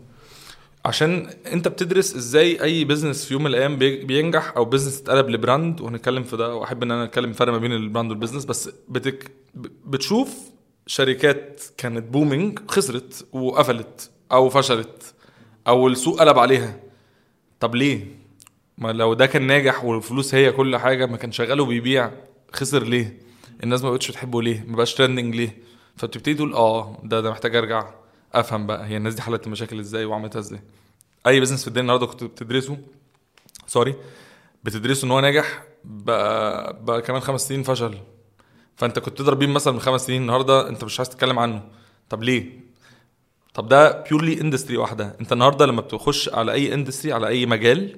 [0.86, 5.30] عشان أنت بتدرس إزاي أي business في يوم من الأيام بي- بينجح أو business اتقلب
[5.30, 5.82] ل brand.
[5.82, 8.70] وهنتكلم في ده وأحب إن أنا أتكلم فرق ما بين ال brand وال business بس
[8.90, 9.32] بتك
[9.86, 10.30] بتشوف
[10.90, 15.14] شركات كانت booming خسرت وقفلت أو فشلت
[15.68, 16.80] أو السوق قلب عليها.
[17.60, 18.06] طب ليه؟
[18.78, 22.12] ما لو ده كان ناجح والفلوس هي كل حاجة ما كان شغال وبيبيع
[22.54, 23.20] خسر ليه؟
[23.64, 25.58] الناس ما بقتش بتحبه ليه؟ ما بقاش trending ليه؟
[25.98, 27.90] فبتبتدي تقول آه ده ده محتاج أرجع
[28.34, 30.60] أفهم بقى هي الناس دي حلت المشاكل إزاي وعملتها إزاي؟
[31.28, 32.78] أي business في الدنيا النهارده كنت بتدرسه
[33.68, 33.96] sorry
[34.64, 37.98] بتدرسه إن هو ناجح بقى, بقى كمان خمس سنين فشل.
[38.80, 41.64] فانت كنت تضرب بيه مثلا من خمس سنين النهارده انت مش عايز تتكلم عنه.
[42.10, 42.60] طب ليه؟
[43.54, 45.16] طب ده purely industry واحدة.
[45.22, 47.96] انت النهارده لما بتخش على أي industry على أي مجال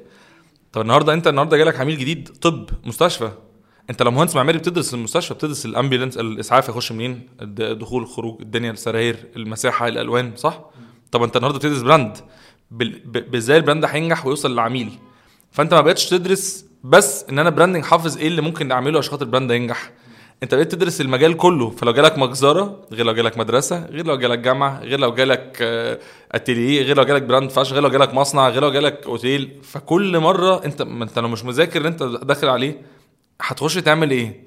[0.74, 3.32] طب النهارده انت النهارده جالك عميل جديد طب مستشفى.
[3.90, 8.42] انت لو مهندس معماري بتدرس المستشفى بتدرس ال ambulance الإسعاف يخش منين؟ الد- الدخول الخروج
[8.42, 10.62] الدنيا السراير المساحة الألوان صح؟
[11.12, 12.18] طب انت النهارده بتدرس brand.
[13.32, 14.92] بازاي ال brand هينجح ويوصل للعميل.
[15.52, 19.26] فانت ما بقتش تدرس بس إن أنا branding حافظ إيه اللي ممكن أعمله عشان خاطر
[19.26, 19.92] ال brand ينجح.
[20.44, 24.40] انت بقيت تدرس المجال كله فلو جالك مجزرة غير لو جالك مدرسة غير لو جالك
[24.40, 26.00] جامعة غير لو جالك آه،
[26.32, 29.60] اتيليه غير لو جالك brand fash غير لو جالك مصنع غير لو جالك اوتيل.
[29.64, 32.82] فكل مرة انت ما انت لو مش مذاكر اللي انت داخل عليه
[33.42, 34.44] هتخش تعمل إيه؟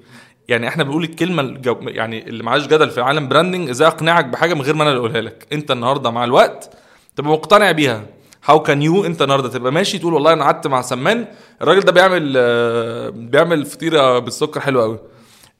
[0.47, 1.77] يعني إحنا بنقول الكلمة الجو...
[1.81, 4.99] يعني اللي معاش جدل في عالم branding إزاي اقنعك بحاجة من غير ما أنا اللي
[4.99, 5.47] اقولها لك.
[5.53, 6.69] انت النهارده مع الوقت
[7.15, 8.05] تبقى مقتنع بيها.
[8.45, 11.27] how can you انت النهارده تبقى ماشي تقول والله أنا قعدت مع سمان
[11.61, 14.99] الراجل ده بيعمل آه، بيعمل فطيرة بالسكر حلو قوي.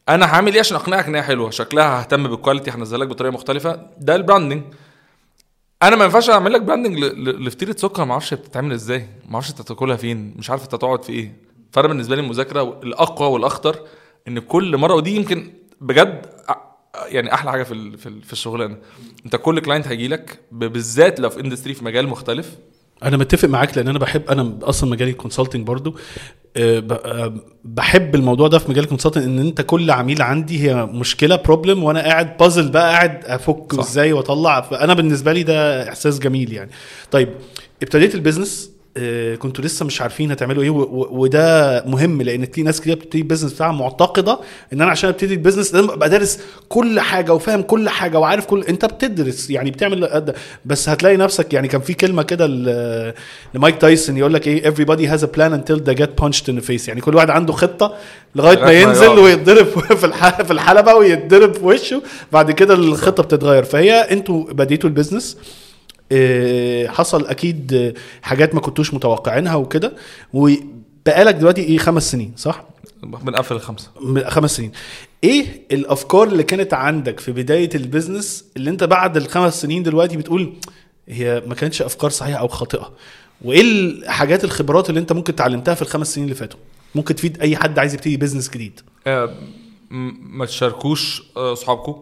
[0.10, 3.34] أنا هعمل إيه عشان أقنعك ان هي حلوة؟ شكلها ههتم بال quality هنزلها لك بطريقة
[3.34, 3.90] مختلفة.
[3.98, 4.64] ده ال branding
[5.84, 9.08] أنا ما ينفعش أعمل لك branding لفطيره سكر ما أعرفش بتتعمل إزاي.
[9.28, 10.34] ما أعرفش أنت تاكلها فين.
[10.38, 11.36] مش عارف أنت تقعد في إيه.
[11.72, 13.80] فانا بالنسبة لي المذاكرة الأقوى والأخطر
[14.28, 16.26] إن كل مرة ودي يمكن بجد
[17.08, 18.78] يعني أحلى حاجة في في الشغلانة.
[19.26, 22.56] أنت كل client هيجي لك بالذات لو في industry في مجال مختلف.
[23.04, 25.96] أنا متفق معاك لأن أنا بحب أنا أصلا مجالي consulting برضو.
[26.58, 30.86] آه، آه، بحب الموضوع ده في مجال ال consulting إن أنت كل عميل عندي هي
[30.86, 33.80] مشكلة problem وأنا قاعد بازل بقى قاعد افك.
[33.80, 34.62] إزاي وأطلع.
[34.62, 36.72] فأنا بالنسبة لي ده إحساس جميل يعني.
[37.12, 37.30] طيب
[37.84, 38.72] ابتديت ال business
[39.40, 43.54] كنتوا لسه مش عارفين هتعملوا إيه وده مهم لأن في ناس كتير بتبتدي ال business
[43.54, 44.40] بتاعها معتقدة
[44.74, 48.64] ان أنا عشان ابتدي البيزنس لازم ابقى دارس كل حاجة وفاهم كل حاجة وعارف كل
[48.64, 52.48] انت بتدرس يعني بتعمل قد- بس هتلاقي نفسك يعني كان في كلمة كده
[53.54, 56.68] لمايك تايسون يقول لك إيه everybody has a plan until they get punched in the
[56.68, 56.88] face.
[56.88, 57.94] يعني كل واحد عنده خطة
[58.36, 59.08] لغاية ما ينزل.
[59.20, 59.66] ويتضرب
[60.02, 60.12] في
[60.46, 63.64] في الحلبة ويتضرب في وشه بعد كده الخطة بتتغير.
[63.64, 65.38] فهي أنتوا بديتوا ال business.
[65.38, 65.65] آه،
[66.88, 69.94] حصل أكيد آه، حاجات ما كنتوش متوقعينها وكده.
[70.34, 72.66] وبقالك دلوقتي إيه خمس سنين صح؟
[73.04, 73.90] بنقفل الخمسة.
[74.02, 74.72] من خمس سنين.
[75.24, 80.18] إيه الأفكار اللي كانت عندك في بداية ال business اللي أنت بعد الخمس سنين دلوقتي
[80.18, 80.54] بتقول
[81.10, 82.94] هي ما كانتش أفكار صحيحة أو خاطئة؟
[83.42, 86.60] وإيه الحاجات الخبرات اللي أنت ممكن اتعلمتها في الخمس سنين اللي فاتوا؟
[86.96, 88.80] ممكن تفيد أي حد عايز يبتدي business جديد.
[89.08, 89.36] آه،
[89.90, 91.96] ما تشاركوش آه، اصحابكم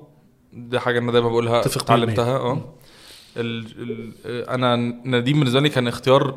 [0.54, 1.62] دي حاجة أنا دايما بقولها.
[1.66, 2.74] اتعلمتها آه.
[3.38, 3.66] ال
[4.26, 6.36] ال أنا نديم بالنسبة لي كان اختيار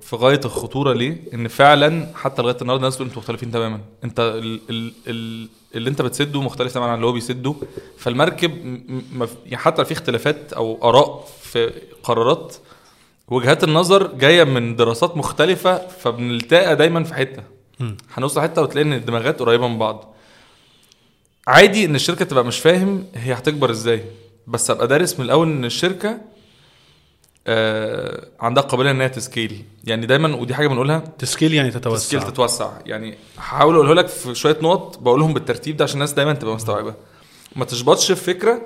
[0.00, 3.80] في غاية الخطورة ليه؟ إن فعلا حتى لغاية النهارده الناس تقول أنتوا مختلفين تماما.
[4.04, 7.54] أنت ال ال ال اللي أنت بتسده مختلف تماما عن اللي هو بيسده.
[7.98, 12.56] فالمركب م- م- يعني حتى في اختلافات أو آراء في قرارات
[13.28, 17.42] وجهات النظر جاية من دراسات مختلفة فبنلتقى دايما في حتة.
[18.14, 20.14] هنوصل حتة وتلاقي إن الدماغات قريبة من بعض.
[21.46, 24.04] عادي إن الشركة تبقى مش فاهم هي هتكبر إزاي.
[24.46, 26.18] بس أبقى دارس من الأول إن الشركة
[27.46, 29.64] آه عندها قابلية ان هي ت scale.
[29.84, 30.98] يعني دايما ودي حاجة بنقولها.
[31.18, 31.96] ت scale يعني تتوسع.
[32.18, 32.70] تسكيل تتوسع.
[32.86, 36.94] يعني هحاول اقوله لك في شوية نقط بقولهم بالترتيب ده عشان الناس دايما تبقى مستوعبة.
[37.56, 38.62] ما تشبطش في فكرة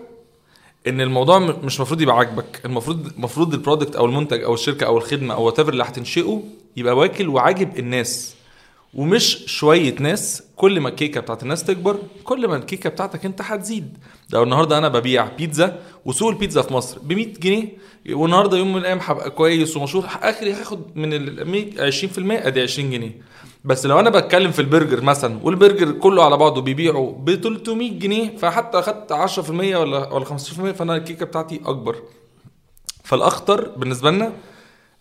[0.86, 2.60] إن الموضوع مش المفروض يبقى عاجبك.
[2.64, 6.42] المفروض المفروض ال product أو المنتج أو الشركة أو الخدمة أو what اللي هتنشئه
[6.76, 8.34] يبقى واكل وعاجب الناس
[8.94, 13.98] ومش شوية ناس كل ما الكيكة بتاعت الناس تكبر كل ما الكيكة بتاعتك انت هتزيد.
[14.30, 17.68] لو النهارده أنا ببيع بيتزا وسوق البيتزا في مصر ب 100 جنيه
[18.10, 22.90] والنهاردة يوم من الأيام هبقى كويس ومشهور آخري هاخد من ال 100 20% أدي 20
[22.90, 23.20] جنيه.
[23.64, 28.36] بس لو أنا بتكلم في البرجر مثلا والبرجر كله على بعضه بيبيعوا ب 300 جنيه
[28.36, 30.30] فحتى أخدت 10% ولا ولا 15%
[30.72, 31.96] فأنا الكيكة بتاعتي أكبر.
[33.04, 34.32] فالأخطر بالنسبة لنا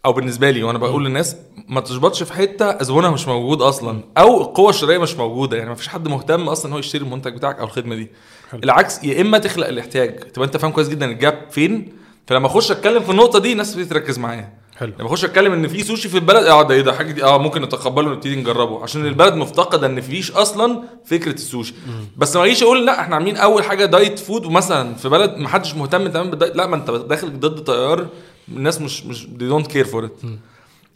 [0.06, 1.36] أو بالنسبة لي وأنا بقول للناس
[1.68, 5.58] ما تشبطش في حتة زبونها مش موجود أصلا أو القوه الشرائيه مش موجودة.
[5.58, 8.12] يعني ما فيش حد مهتم أصلا إن هو يشتري المنتج بتاعك أو الخدمة دي.
[8.52, 8.62] حلو.
[8.64, 10.20] العكس يا إما تخلق الاحتياج.
[10.20, 11.94] تبقى أنت فاهم كويس جدا ال gap فين؟
[12.28, 14.54] فلما أخش أتكلم في النقطة دي الناس بتبتدي تركز معايا.
[14.78, 14.94] حلو.
[15.00, 17.38] لما أخش أتكلم إن في سوشي في البلد آه ده إيه ده؟ حاجة دي آه
[17.38, 18.84] ممكن نتقبله ونبتدي نجربه.
[18.84, 21.74] عشان البلد مفتقدة إن فيش أصلا فكرة السوشي.
[22.18, 25.50] بس ما اجيش أقول لأ إحنا عاملين أول حاجة diet food ومثلا في بلد ما
[25.50, 26.56] حدش مهتم تماما بال diet.
[26.56, 28.08] لأ ما أنت داخل ضد تيار
[28.50, 30.26] الناس مش مش they don't care for it.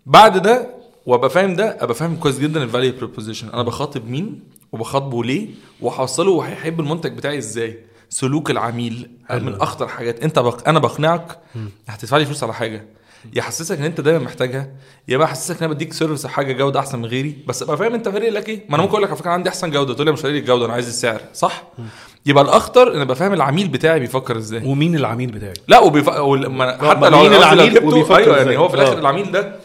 [0.05, 0.69] بعد ده
[1.05, 4.39] وأبقى فاهم ده أبقى فاهم كويس جدا ال value proposition أنا بخاطب مين
[4.71, 5.47] وبخاطبه ليه
[5.81, 7.79] وهوصله وهيحب المنتج بتاعي إزاي.
[8.09, 9.45] سلوك العميل حلو.
[9.45, 10.23] من أخطر حاجات.
[10.23, 10.67] أنت بق...
[10.69, 11.39] أنا بقنعك
[11.87, 12.85] هتدفع لي فلوس على حاجة.
[13.35, 14.69] يحسسك إن أنت دايما محتاجها.
[15.07, 17.35] يا اما يحسسك إن أنا بديك service أو حاجة جودة أحسن من غيري.
[17.47, 18.65] بس أبقى فاهم أنت فارق لك إيه.
[18.69, 19.93] ما أنا ممكن أقول لك على فكرة عندي أحسن جودة.
[19.93, 21.21] تقول لي مش فارق الجودة أنا عايز السعر.
[21.33, 21.63] صح؟
[22.25, 24.65] يبقى الأخطر إن أبقى فاهم العميل بتاعي بيفكر إزاي.
[24.65, 26.07] ومين العميل بتاعي؟ لا وبيف...
[26.07, 28.99] ولما ما حتى لو مين العميل وبيفكر أيوه يعني؟ هو في الآخر آه.
[28.99, 29.55] العميل ده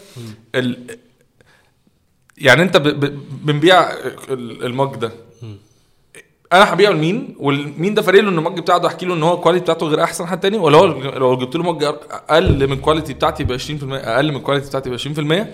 [0.54, 0.78] ال...
[2.38, 2.82] يعني أنت ب...
[2.88, 3.20] ب...
[3.46, 5.12] بنبيع ال- ال mug ده.
[6.52, 9.22] أنا هبيعه لمين والمين ده فارق له ان ال mug بتاعه ده؟ احكي له ان
[9.22, 12.66] هو ال quality بتاعته غير احسن حد تاني؟ ولا هو لو جبت له mug أقل
[12.66, 15.46] من ال quality بتاعتي ب 20% أقل من ال quality بتاعتي ب 20%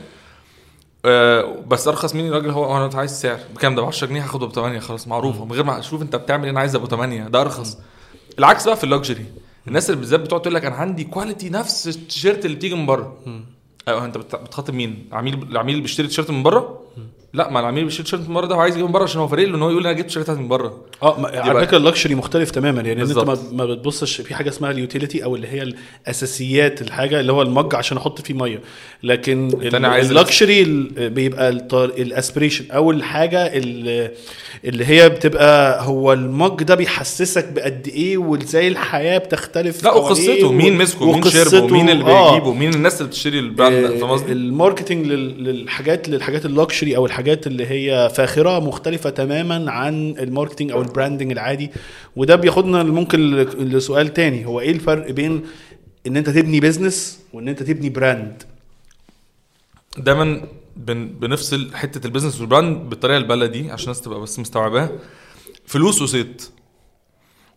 [1.05, 4.47] آه بس ارخص مني الراجل هو أنا عايز السعر بكام ده؟ ب 10 جنيه هاخده
[4.47, 7.29] ب 8 خلاص معروفه من غير ما أشوف انت بتعمل إيه أنا عايز ابو 8
[7.29, 7.79] ده ارخص.
[8.39, 9.25] العكس بقى في ال luxury
[9.69, 13.17] الناس اللي بالذات بتقعد تقول لك أنا عندي quality نفس التيشيرت اللي بتيجي من بره.
[13.89, 16.81] أيوه انت بت- بتخاطب مين؟ العميل العميل اللي بيشتري تيشيرت من بره؟
[17.35, 19.29] لا ما العميل بيشتري تيشيرت من بره ده هو عايز يجيب من بره عشان هو
[19.29, 22.15] فارق له ان هو يقول أنا جبت تيشيرتات من بره آه على فكرة ال luxury
[22.15, 23.19] مختلف تماما يعني إن أنت
[23.53, 27.51] ما, بتبصش في حاجة اسمها ال utility أو اللي هي الأساسيات الحاجة اللي هو ال
[27.51, 28.61] mug عشان أحط فيه مية
[29.03, 29.51] لكن
[30.11, 30.65] ال luxury
[31.09, 34.11] بيبقى ال aspiration أو الحاجة ال-
[34.65, 40.53] اللي هي بتبقى هو ال mug ده بيحسسك بقد إيه وإزاي الحياة بتختلف لا وقصته
[40.53, 42.31] مين مسكه مين شربه مين اللي آه.
[42.33, 46.47] بيجيبه مين الناس اللي بتشتري ال brand ده آه، قصدي؟ ال marketing لل- للحاجات للحاجات
[46.47, 51.33] ال luxury أو الحاجات اللي هي فاخرة مختلفة تماما عن ال marketing أو ال branding
[51.33, 51.71] العادي.
[52.17, 54.47] وده بياخدنا ممكن لسؤال تاني.
[54.47, 55.43] هو إيه الفرق بين
[56.07, 58.43] إن أنت تبني business وإن أنت تبني براند
[59.99, 60.43] دايما
[60.77, 64.91] بن بنفصل حتة ال business وال brand بالطريقة البلدي عشان الناس تبقى بس مستوعباها.
[65.67, 66.51] فلوس وصيت.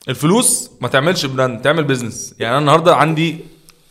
[0.10, 3.38] الفلوس ما تعملش brand تعمل business يعني أنا النهارده عندي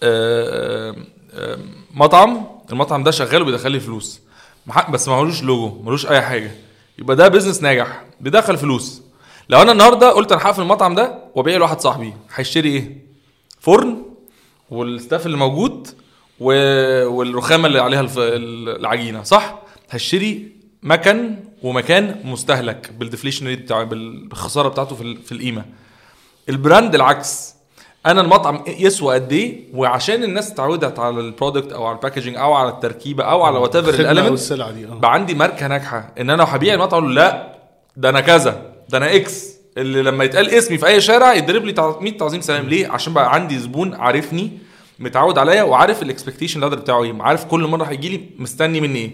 [0.02, 0.96] آه،
[1.34, 1.58] آه،
[1.94, 2.44] مطعم.
[2.72, 4.20] المطعم ده شغال وبيدخل لي فلوس.
[4.90, 6.50] بس ملوش لوجو ملوش أي حاجة.
[6.98, 8.04] يبقى ده business ناجح.
[8.20, 9.02] بيدخل فلوس.
[9.48, 12.96] لو أنا النهارده قلت أنا هقفل المطعم ده وأبيع لواحد صاحبي هيشتري إيه؟
[13.60, 14.02] فرن
[14.70, 15.88] وال staff اللي موجود
[16.40, 16.46] و...
[17.08, 18.14] والرخامة اللي عليها الف...
[18.18, 19.58] العجينة صح؟
[19.90, 25.22] هشتري مكن ومكان مستهلك بال deflation rate بتاعه بال- بالخسارة بتاعته في, ال...
[25.22, 25.64] في القيمة.
[26.48, 27.54] ال brand العكس.
[28.06, 32.36] أنا المطعم يسوى قد إيه وعشان الناس اتعودت على ال product أو على ال packaging
[32.36, 34.30] أو على التركيبة أو على whatever ال element
[35.00, 37.52] بقى عندي ماركة ناجحة إن أنا هبيع المطعم لا
[37.96, 41.72] ده أنا كذا ده أنا X اللي لما يتقال اسمي في أي شارع يضرب لي
[41.72, 42.66] تع- 100 تعظيم سلام.
[42.68, 44.50] ليه؟ عشان بقى عندي زبون عارفني
[44.98, 47.22] متعود عليا وعارف ال expectation level بتاعه إيه.
[47.22, 49.10] عارف كل مرة هيجي لي مستني مني إيه.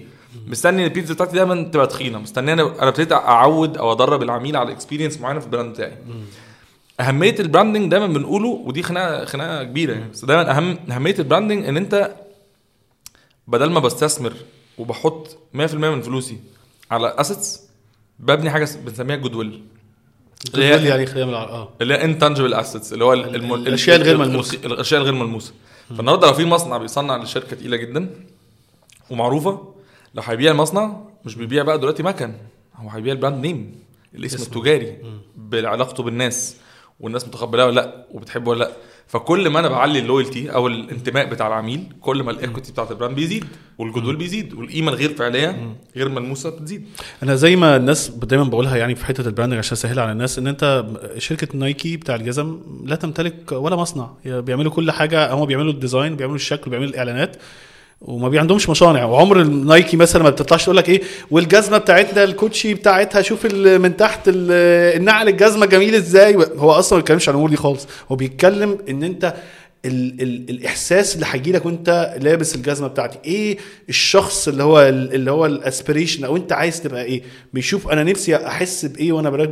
[0.46, 2.18] مستني البيتزا بتاعتي دايما تبقى تخينة.
[2.18, 5.92] مستني أنا أنا ابتديت أعود أو أدرب العميل على experience معينة في ال brand بتاعي.
[7.00, 10.10] أهمية ال branding دايما بنقوله ودي خناقة خناقة كبيرة يعني.
[10.10, 12.14] بس دايما أهم أهمية ال branding إن أنت
[13.48, 14.32] بدل ما بستثمر
[14.78, 16.38] وبحط 100% من فلوسي
[16.90, 17.62] على assets
[18.18, 19.62] ببني حاجة بنسميها goodwill
[20.54, 21.68] اللي هي- يعني خلينا بالع- آه.
[21.80, 24.58] اللي هي intangible assets اللي هو ال- الم- الأشياء الغير ال- ملموسة.
[24.64, 25.52] ال- الأشياء الغير ملموسة.
[25.96, 28.10] فالنهاردة لو في مصنع بيصنع لشركة تقيلة جدا
[29.10, 29.74] ومعروفة
[30.14, 32.32] لو هيبيع المصنع مش بيبيع بقى دلوقتي مكن
[32.76, 33.74] هو هيبيع ال brand name
[34.14, 34.42] الاسم.
[34.42, 34.98] التجاري
[35.36, 36.56] بعلاقته بالناس.
[37.00, 38.70] والناس متقبلاه ولا لا وبتحبه ولا لا.
[39.06, 42.90] فكل ما أنا بعلي ال loyalty أو الانتماء بتاع العميل كل ما ال equity بتاعت
[42.90, 43.44] ال brand بيزيد
[43.78, 46.86] وال goodwill بيزيد والقيمة الغير فعلية غير ملموسة بتزيد.
[47.22, 50.38] أنا زي ما الناس دايما بقولها يعني في حتة ال branding عشان اسهلها على الناس
[50.38, 50.86] إن أنت
[51.18, 54.10] شركة نايكي بتاع الجزم لا تمتلك ولا مصنع.
[54.24, 57.36] بيعملوا كل حاجة هم بيعملوا ال design بيعملوا الشكل بيعملوا الإعلانات.
[58.00, 59.04] وما بي عندهمش مصانع.
[59.04, 64.28] وعمر النايكي مثلا ما بتطلعش تقول لك إيه والجزمة بتاعتنا الكوتشي بتاعتها شوف من تحت
[64.28, 67.86] ال- النعل الجزمة جميل إزاي؟ هو أصلا ما بيتكلمش عن الأمور دي خالص.
[68.12, 69.34] هو بيتكلم إن أنت
[69.84, 73.18] ال ال الإحساس اللي هيجي لك وأنت لابس الجزمة بتاعتي.
[73.24, 73.58] إيه
[73.88, 78.04] الشخص اللي هو ال- اللي هو ال aspiration؟ أو أنت عايز تبقى إيه؟ بيشوف أنا
[78.04, 79.48] نفسي أحس بإيه وأنا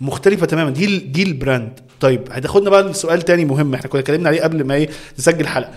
[0.00, 0.70] مختلفة تماما.
[0.70, 1.80] دي دي ال brand.
[2.00, 3.74] طيب هتاخدنا بقى لسؤال تاني مهم.
[3.74, 5.70] إحنا كنا اتكلمنا عليه قبل ما إيه نسجل حلقة.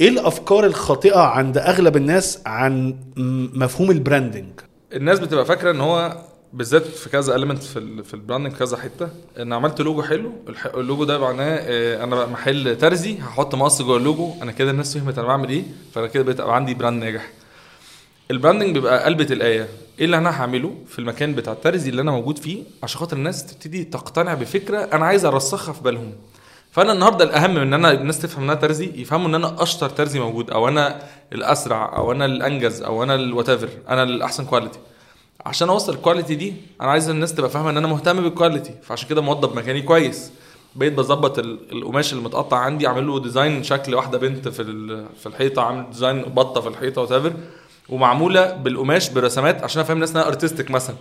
[0.00, 2.96] إيه الأفكار الخاطئة عند أغلب الناس عن
[3.54, 4.60] مفهوم البراندنج
[4.92, 6.16] الناس بتبقى فاكرة إن هو
[6.52, 9.08] بالذات في كذا المنت في في ال branding كذا حتة.
[9.38, 10.32] إن عملت لوجو حلو
[10.74, 14.98] اللوجو ده معناه آه، أنا بقى محل ترزي هحط مقص جوه اللوجو أنا كده الناس
[14.98, 15.62] فهمت أنا بعمل إيه
[15.94, 17.30] فأنا كده أبقى عندي brand ناجح.
[18.30, 19.68] ال branding بيبقى قلبة الآية.
[19.98, 23.46] إيه اللي أنا هعمله في المكان بتاع الترزي اللي أنا موجود فيه عشان خاطر الناس
[23.46, 26.12] تبتدي تقتنع بفكرة أنا عايز أرسخها في بالهم؟
[26.70, 29.88] فانا النهارده الاهم من ان أنا الناس تفهم إن أنا ترزي يفهموا إن أنا اشطر
[29.88, 31.02] ترزي موجود أو أنا
[31.32, 33.48] الاسرع أو أنا الانجز أو أنا ال what
[33.88, 34.78] أنا الاحسن quality
[35.46, 38.74] عشان اوصل ال quality دي أنا عايز الناس تبقى فاهمة إن أنا مهتم بال quality
[38.82, 40.30] فعشان كده موضب مكاني كويس.
[40.76, 44.64] بقيت بظبط ال- القماش اللي متقطع عندي اعمل له design شكل واحدة بنت في
[45.20, 47.32] في الحيطة عامل design بطة في الحيطة what
[47.88, 50.96] ومعمولة بالقماش برسمات عشان أفهم الناس إنها artistic مثلا.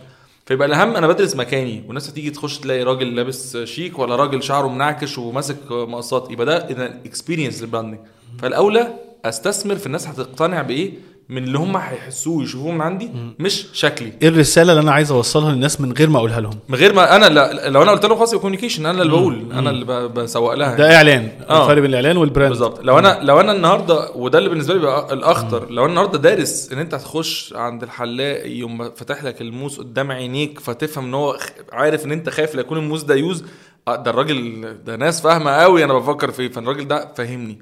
[0.49, 4.67] فيبقى الأهم أنا بدرس مكاني والناس هتيجي تخش تلاقي راجل لابس شيك ولا راجل شعره
[4.67, 6.31] منعكش وماسك مقصات.
[6.31, 6.67] يبقى ده
[7.05, 7.99] experience لل branding.
[8.39, 8.93] فالأولى
[9.25, 10.91] أستثمر في الناس هتقتنع بإيه؟
[11.29, 14.13] من اللي هم هيحسوه ويشوفوه من عندي مش شكلي.
[14.21, 17.15] إيه الرسالة اللي أنا عايز أوصلها للناس من غير ما أقولها لهم؟ من غير ما
[17.15, 20.75] أنا لا لو أنا قلت لهم خلاص communication أنا اللي بقول أنا اللي بسوق لها.
[20.75, 21.31] ده إعلان.
[21.49, 21.61] آه.
[21.63, 22.49] الفرق بين الإعلان وال brand.
[22.49, 22.79] بالظبط.
[22.83, 26.71] لو أنا لو أنا النهارده وده اللي بالنسبة لي بقى الأخطر لو أنا النهارده دارس
[26.71, 31.37] إن أنت هتخش عند الحلاق يوم فاتح لك الموس قدام عينيك فتفهم إن هو
[31.71, 33.43] عارف إن أنت خايف لا يكون الموس ده used
[33.87, 37.59] آه، ده الراجل ده ناس فاهمة قوي أنا بفكر فيه فالراجل ده فاهمني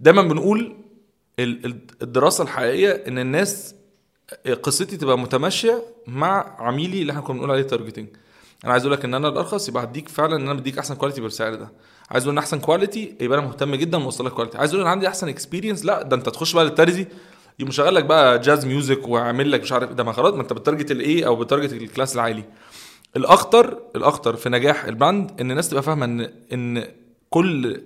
[0.00, 0.72] دايما بنقول
[1.38, 3.74] الدراسة الحقيقية إن الناس
[4.62, 8.06] قصتي تبقى متماشية مع عميلي اللي إحنا كنا بنقول عليه targeting
[8.64, 11.20] أنا عايز أقول لك إن أنا الأرخص يبقى هديك فعلا إن أنا بديك أحسن quality
[11.20, 11.72] بالسعر ده.
[12.10, 14.90] عايز أقول إن أحسن quality يبقى أنا مهتم جدا واوصل لك quality عايز أقول إن
[14.90, 17.06] عندي أحسن experience لا ده أنت تخش بقى للترزي
[17.58, 20.52] يقوم مشغل لك بقى jazz music وعامل لك مش عارف ده ما خلاص ما أنت
[20.52, 22.44] بت target ال A أو بت target ال class العالي.
[23.16, 26.84] الأخطر الأخطر في نجاح ال brand إن الناس تبقى فاهمة إن إن
[27.30, 27.80] كل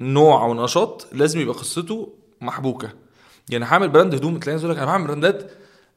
[0.00, 2.12] نوع أو نشاط لازم يبقى قصته
[2.46, 2.88] محبوكة.
[3.50, 5.50] يعني هعمل brand هدوم تلاقي يقول لك أنا بعمل brand ات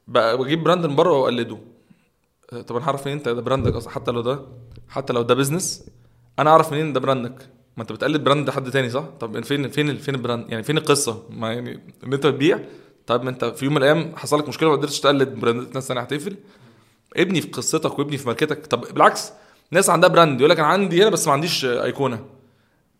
[0.08, 1.58] بجيب brand من بره وأقلده.
[2.52, 4.40] آه، طب أنا هعرف منين أنت ده brand ك أصلا؟ حتى لو ده
[4.88, 5.84] حتى لو ده business
[6.38, 9.68] أنا أعرف منين ده brand ك؟ ما أنت بتقلد brand حد تاني صح؟ طب فين
[9.68, 12.58] فين فين ال brand؟ يعني فين القصة؟ ما يعني إن أنت بتبيع
[13.06, 15.74] طب ما أنت في يوم من الأيام حصل لك مشكلة ما قدرتش تقلد brand ات
[15.74, 16.36] ناس تانية هتقفل.
[17.16, 18.66] ابني في قصتك وابني في ماركتك.
[18.66, 19.32] طب بالعكس
[19.70, 22.24] ناس عندها brand يقول لك أنا عندي هنا بس ما عنديش آه، icon.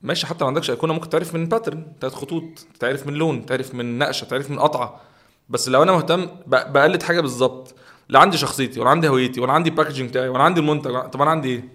[0.02, 2.44] ماشي حتى ما عندكش icon ممكن تعرف من pattern بتاعت خطوط
[2.80, 5.00] تعرف من لون تعرف من نقشة تعرف من قطعة.
[5.48, 7.74] بس لو أنا مهتم بقلد حاجة بالظبط
[8.08, 11.22] لا عندي شخصيتي ولا عندي هويتي ولا عندي ال packaging بتاعي ولا عندي المنتج طب
[11.22, 11.68] أنا عندي إيه؟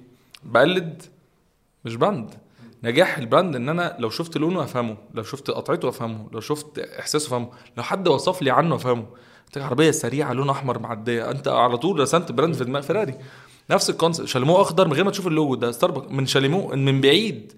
[0.43, 1.03] بقلد
[1.85, 2.33] مش brand
[2.83, 6.79] نجاح ال brand إن أنا لو شفت لونه أفهمه لو شفت قطعته أفهمه لو شفت
[6.79, 9.05] إحساسه أفهمه لو حد وصف لي عنه أفهمه.
[9.47, 11.31] انت عربية سريعة لون أحمر معدية.
[11.31, 13.15] أنت على طول رسمت brand في دماغ فيراري
[13.69, 15.71] نفس ال concept شاليمو أخضر من غير ما تشوف اللوجو ده.
[15.71, 17.53] ستاربكس من شاليمو من بعيد.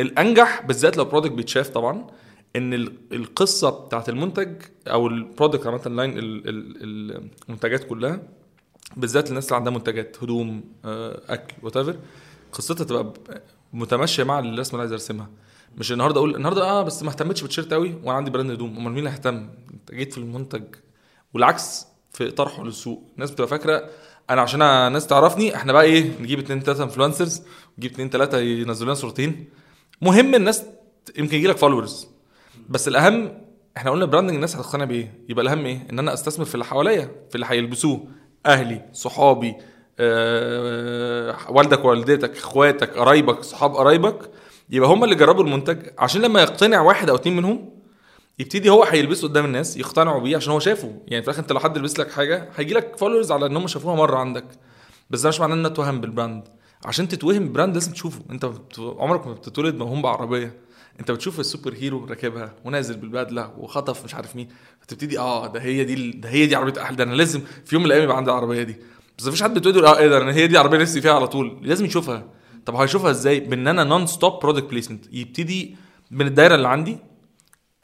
[0.00, 2.06] الأنجح بالذات لو product بيتشاف طبعا
[2.56, 8.22] إن ال- القصة بتاعت المنتج أو ال product عامة ال- المنتجات كلها
[8.96, 11.96] بالذات الناس اللي عندها منتجات هدوم آه، أكل what
[12.52, 13.12] قصتها تبقى
[13.72, 15.28] متماشية مع الرسمة اللي عايز ارسمها
[15.76, 18.70] مش النهارده أقول النهارده آه بس ما اهتمتش بالتيشيرت قوي وأنا عندي brand هدوم.
[18.76, 20.62] أمال مين اللي هيهتم؟ أنت جيت في المنتج.
[21.34, 23.90] والعكس في طرحه للسوق الناس بتبقى فاكرة
[24.30, 27.42] أنا عشان الناس تعرفني إحنا بقى إيه نجيب اتنين تلاتة influencers
[27.78, 29.48] نجيب اتنين تلاتة ينزلوا لنا صورتين.
[30.02, 30.64] مهم الناس
[31.18, 32.08] يمكن يجي لك followers
[32.68, 33.38] بس الأهم
[33.76, 37.10] إحنا قلنا branding الناس هتقتنع بإيه؟ يبقى الأهم إيه؟ إن أنا أستثمر في اللي حواليا
[37.28, 38.06] في اللي هيلبسوه.
[38.46, 39.54] أهلي صحابي
[40.00, 44.30] آه، والدك ووالدتك إخواتك قرايبك صحاب قرايبك
[44.70, 45.78] يبقى هم اللي جربوا المنتج.
[45.98, 47.70] عشان لما يقتنع واحد أو اتنين منهم
[48.38, 50.92] يبتدي هو هيلبسه قدام الناس يقتنعوا بيه عشان هو شافه.
[51.06, 53.66] يعني في الآخر أنت لو حد لبس لك حاجة هيجي لك followers على إن هم
[53.66, 54.44] شافوها مرة عندك.
[55.10, 56.48] بس ده مش معناه إن اتوهم بال brand
[56.84, 58.20] عشان تتوهم بال brand لازم تشوفه.
[58.30, 60.54] انت عمرك ما بتتولد موهوم بعربية.
[61.00, 64.48] انت بتشوف ال superhero راكبها ونازل بالبدله وخطف مش عارف مين
[64.80, 66.96] فتبتدي آه ده هي دي ده هي دي عربية أحلى.
[66.96, 68.76] ده أنا لازم في يوم من الأيام يبقى عندي العربية دي.
[69.18, 71.58] بس مفيش حد بتقول آه إيه ده أنا هي دي عربية نفسي فيها على طول.
[71.62, 72.24] لازم يشوفها.
[72.66, 75.76] طب هيشوفها إزاي؟ بإن أنا non-stop product placement يبتدي
[76.10, 76.98] من الدايرة اللي عندي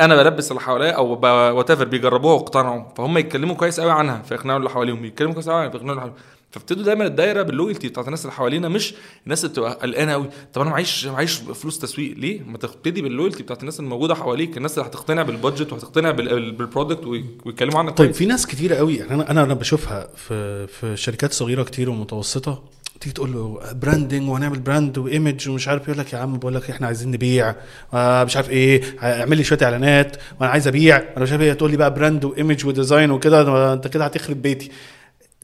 [0.00, 1.20] أنا بلبس اللي حواليا أو
[1.56, 2.82] whatever بيجربوها واقتنعوا.
[2.96, 5.04] فهم يتكلموا كويس قوي عنها فيقنعوا اللي حواليهم.
[5.04, 6.18] يتكلموا كويس قوي عنها فيقنعوا اللي حواليهم.
[6.50, 10.28] فابتدوا دايما الدايرة بال loyalty بتاعت الناس اللي حوالينا مش الناس اللي بتبقى قلقانة قوي
[10.52, 14.56] طب أنا معيش معيش فلوس تسويق ليه؟ ما تبتدي بال loyalty بتاعت الناس الموجودة حواليك
[14.56, 18.10] الناس اللي هتقتنع بال budget وهتقتنع بال- بال product وي- ويتكلموا عنك طيب.
[18.14, 22.62] في ناس كتيرة قوي يعني أنا أنا بشوفها في في شركات صغيرة كتير ومتوسطة
[23.00, 26.54] تيجي تقول له branding وهنعمل brand و image ومش عارف يقول لك يا عم بقول
[26.54, 27.54] لك إحنا عايزين نبيع
[27.94, 31.52] آه مش عارف إيه اعمل لي شوية إعلانات وأنا عايز أبيع أنا مش عارف إيه
[31.52, 34.70] تقول لي بقى brand و image و design وكده ده أنت كده هتخرب بيتي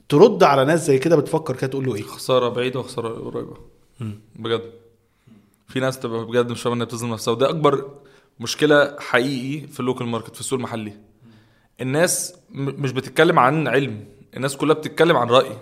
[0.09, 3.57] ترد على ناس زي كده بتفكر كده تقول له إيه؟ خسارة بعيدة وخسارة قريبة.
[4.37, 4.63] بجد.
[5.69, 7.91] في ناس تبقى بجد مش فاهمة إنها بتظلم نفسها وده أكبر
[8.41, 10.93] مشكلة حقيقي في ال local market في السوق المحلي.
[11.81, 14.05] الناس مش بتتكلم عن علم
[14.37, 15.59] الناس كلها بتتكلم عن رأي.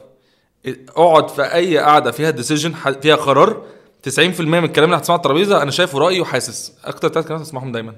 [0.88, 2.72] اقعد في أي قعدة فيها decision
[3.03, 3.64] فيها قرار
[4.09, 6.72] 90% من الكلام اللي هتسمعه على الترابيزة أنا شايفه رايي وحاسس.
[6.85, 7.94] أكتر ثلاث كلمات هتسمعهم دايما.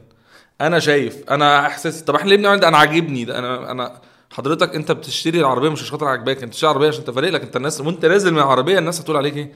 [0.60, 4.00] أنا شايف أنا احساس طب إحنا ليه بنعمل ده أنا عاجبني ده أنا أنا
[4.32, 7.56] حضرتك انت بتشتري العربية مش عشان خاطر عاجباك انت بتشتري العربيه عشان تفرق لك انت
[7.56, 9.52] الناس وانت نازل من العربية الناس هتقول عليك إيه؟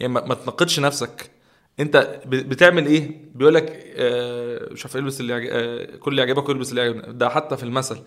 [0.00, 1.30] يعني ما, تناقضش نفسك.
[1.80, 6.70] انت بتعمل إيه؟ بيقول لك آه مش عارف البس اللي آه كل اللي يعجبك والبس
[6.70, 7.04] اللي يعجبك.
[7.08, 7.98] ده حتى في المثل.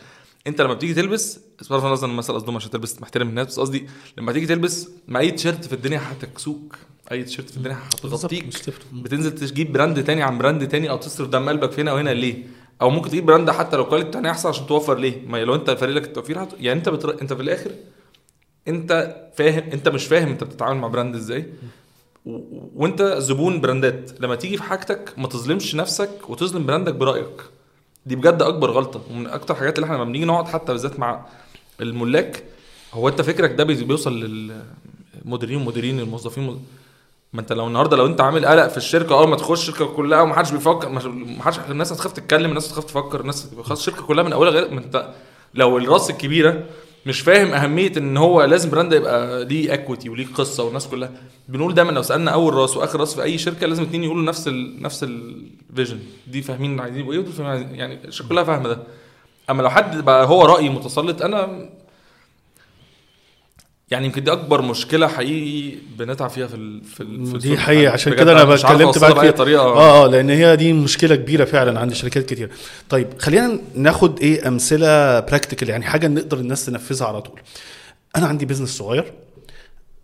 [0.47, 4.31] انت لما بتيجي تلبس بصرف النظر المثل قصدهم عشان تلبس محترم الناس بس قصدي لما
[4.31, 6.75] تيجي تلبس ما أي تيشيرت في الدنيا هتكسوك.
[7.11, 8.45] أي تيشيرت في الدنيا هتغطيك.
[8.93, 12.43] بتنزل تجيب brand تاني عن brand تاني أو تصرف دم قلبك في هنا وهنا ليه؟
[12.81, 15.71] أو ممكن تجيب brand حتى لو quality تاني احسن عشان توفر ليه؟ ما لو أنت
[15.71, 16.49] فارق لك التوفير هت...
[16.59, 17.21] يعني أنت بتر...
[17.21, 17.71] أنت في الآخر
[18.67, 21.45] أنت فاهم أنت مش فاهم أنت بتتعامل مع brand إزاي.
[22.25, 22.39] و...
[22.75, 24.21] وأنت زبون براندات.
[24.21, 27.41] لما تيجي في حاجتك ما تظلمش نفسك وتظلم brand ك برأيك.
[28.05, 29.01] دي بجد أكبر غلطة.
[29.11, 31.25] ومن أكتر الحاجات اللي إحنا لما بنيجي نقعد حتى بالذات مع
[31.81, 32.43] الملاك
[32.93, 36.59] هو أنت فكرك ده بي- بيوصل للمديرين ومديرين الموظفين
[37.33, 40.21] ما انت لو النهارده لو انت عامل قلق في الشركة اول ما تخش الشركة كلها
[40.21, 44.51] ومحدش بيفكر محدش الناس هتخاف تتكلم الناس هتخاف تفكر الناس خلاص الشركة كلها من أولها
[44.51, 45.09] غير ما انت
[45.53, 46.63] لو الراس الكبيرة
[47.05, 51.11] مش فاهم أهمية إن هو لازم brand يبقى ليه equity وليه قصة والناس كلها.
[51.49, 54.47] بنقول دايما لو سألنا أول راس وآخر راس في أي شركة لازم اتنين يقولوا نفس
[54.47, 58.69] ال نفس ال vision دي فاهمين عايزين إيه ودول فاهمين؟ عايزين يعني الشركة كلها فاهمة
[58.69, 58.79] ده.
[59.49, 61.69] أما لو حد بقى هو رأي متسلط أنا
[63.91, 67.53] يعني يمكن دي أكبر مشكلة حقيقي بنتعب فيها في ال في, ال في دي حقيقة.
[67.53, 67.87] الحالي.
[67.87, 69.31] عشان كده أنا اتكلمت معاك بأي فيها.
[69.31, 69.61] طريقة.
[69.63, 72.49] آه آه لأن هي دي مشكلة كبيرة فعلا عند شركات كتير.
[72.89, 77.39] طيب خلينا ناخد إيه أمثلة practical يعني حاجة نقدر الناس تنفذها على طول.
[78.15, 79.13] أنا عندي business صغير.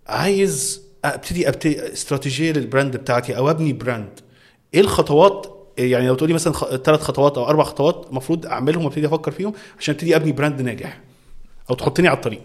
[0.08, 4.20] عايز أبتدي ابتدي استراتيجية لل brand بتاعتي أو أبني brand
[4.74, 9.32] إيه الخطوات؟ يعني لو تقولي مثلا ثلاث خطوات أو أربع خطوات المفروض أعملهم وأبتدي أفكر
[9.32, 11.00] فيهم عشان أبتدي أبني brand ناجح.
[11.70, 12.41] أو تحطني على الطريق.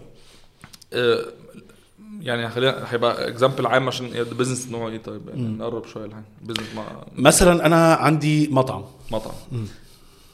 [2.21, 6.23] يعني خلينا هيبقى example عام عشان ال business نوعه إيه طيب يعني نقرب شوية الحاجة.
[6.41, 6.83] business مع
[7.15, 8.83] مثلا أنا عندي مطعم.
[9.11, 9.33] مطعم.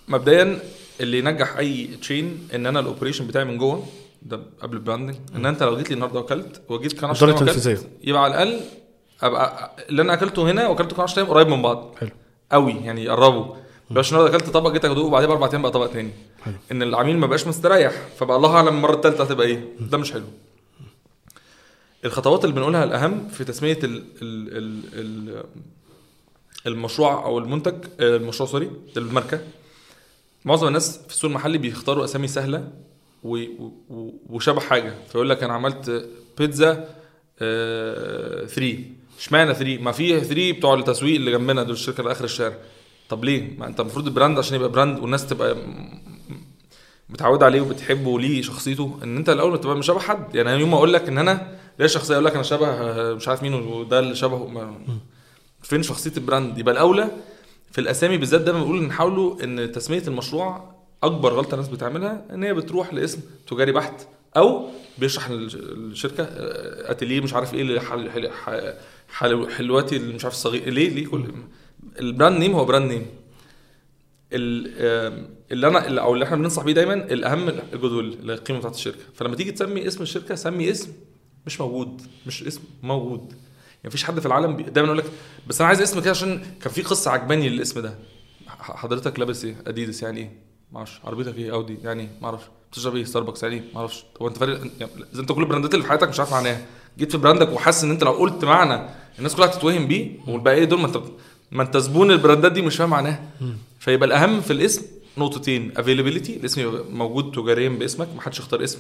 [0.08, 0.60] مبدئيا
[1.02, 3.86] اللي ينجح أي chain إن أنا ال operation بتاعي من جوه
[4.22, 7.38] ده قبل ال branding إن أنت لو جيت لي النهارده وأكلت وجيت كان 10 إدارة
[7.38, 7.74] أيام تنفيذية.
[7.74, 8.60] وأكلت، يبقى على الأقل
[9.22, 11.96] أبقى اللي أنا أكلته هنا وأكلته كان 10 أيام قريب من بعض.
[12.00, 12.10] حلو.
[12.52, 13.56] قوي يعني يقربوا
[13.90, 16.12] مبقاش النهارده أكلت طبق جيت أدوقه وبعدين بأربع أيام بقى طبق تاني.
[16.44, 16.54] حلو.
[16.72, 19.66] إن العميل ما بقاش مستريح فبقى الله أعلم المرة الثالثه هتبقى إيه.
[19.80, 20.24] ده مش حلو.
[22.06, 25.44] الخطوات اللي بنقولها الأهم في تسمية ال ال ال ال
[26.68, 29.42] المشروع أو المنتج آه، المشروع sorry الماركة.
[30.46, 32.68] معظم الناس في السوق المحلي بيختاروا أسامي سهلة
[34.30, 34.94] وشبه حاجة.
[35.12, 36.90] فيقول لك أنا عملت بيتزا
[37.40, 38.78] 3
[39.20, 42.56] اشمعنى 3 ما في 3 بتوع التسويق اللي جنبنا دول الشركة اللي آخر الشارع.
[43.10, 46.00] طب ليه؟ ما أنت المفروض ال brand عشان يبقى brand والناس تبقى م-
[47.10, 50.36] متعود عليه وبتحبه وليه شخصيته إن أنت الأول ما تبقى مش شبه حد.
[50.36, 53.28] يعني يوم ما أقول لك إن أنا ليا شخصيه أقول لك أنا شبه آه، مش
[53.28, 54.48] عارف مين وده اللي شبهه.
[54.48, 54.76] ما
[55.62, 57.12] فين شخصية ال brand يبقى الأولى
[57.72, 62.54] في الأسامي بالذات دايما بنقول نحاولوا إن تسمية المشروع أكبر غلطة الناس بتعملها إن هي
[62.54, 64.08] بتروح لاسم تجاري بحت
[64.38, 68.30] أو بيشرح الشركة آه، اتيليه مش عارف إيه حل
[69.10, 71.26] حل حلواتي اللي مش عارف الصغير ليه ليه كل
[72.00, 73.06] ال brand name هو brand name.
[74.34, 78.98] اللي أنا أو اللي إحنا بننصح بيه دايما الأهم الجدول القيمة بتاعت الشركة.
[79.14, 80.92] فلما تيجي تسمي اسم الشركة سمي اسم
[81.46, 83.20] مش موجود مش اسم موجود.
[83.20, 84.64] يعني مفيش حد في العالم بي...
[84.64, 85.06] دايما يقول لك
[85.48, 87.96] بس أنا عايز اسم كده عشان كان في قصة عجباني للاسم ده.
[88.60, 90.32] حضرتك لابس إيه؟ أديدس يعني إيه؟
[90.72, 91.00] ما أعرفش.
[91.04, 92.46] عربيتك إيه؟ أودي يعني إيه؟ ما أعرفش.
[92.72, 94.04] بتشرب إيه؟ ستاربكس يعني إيه؟ ما أعرفش.
[94.22, 96.66] هو أنت فارق يعني إذا أنت كل البراندات اللي في حياتك مش عارف معناها.
[96.98, 100.66] جيت في brand ك وحاسس إن أنت لو قلت معنى الناس كلها هتتوهم بيه والباقي
[100.66, 100.98] دول ما أنت
[101.52, 103.30] ما أنت زبون البراندات دي مش فاهم معناها.
[103.80, 104.86] فيبقى الأهم في الاسم
[105.18, 105.78] نقطتين.
[105.78, 108.80] availability الاسم يبقى موجود تجاريا باسمك ما حدش اختار اسم.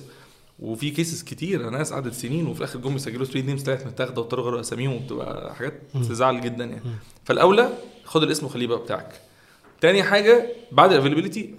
[0.63, 4.43] وفي cases كتير ناس قعدت سنين وفي الآخر جم يسجلوا trade names طلعت متاخدة واضطروا
[4.43, 6.81] يغيروا اساميهم وبتبقى حاجات تزعل جدا يعني.
[7.25, 7.69] فالأولى
[8.05, 9.11] خد الاسم وخليه بقى بتاعك.
[9.81, 11.53] تاني حاجة بعد ال availability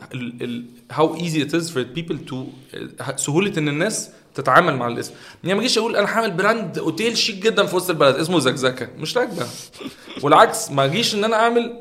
[0.92, 2.46] how easy it is for people to
[3.16, 5.12] سهولة إن الناس تتعامل مع الاسم.
[5.44, 8.88] يعني ما أجيش أقول أنا هعمل brand أوتيل شيك جدا في وسط البلد اسمه زكزكة.
[8.98, 9.46] مش راكبه
[10.22, 11.76] والعكس ما أجيش إن أنا أعمل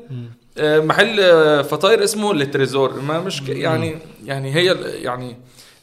[0.58, 3.00] آه، محل آه، فطاير اسمه Le Trésor.
[3.00, 4.64] ما مش يعني يعني هي
[5.02, 5.36] يعني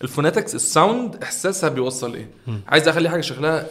[0.03, 2.30] ال phonetics ال sound إحساسها بيوصل إيه؟
[2.68, 3.68] عايز أخلي حاجة شكلها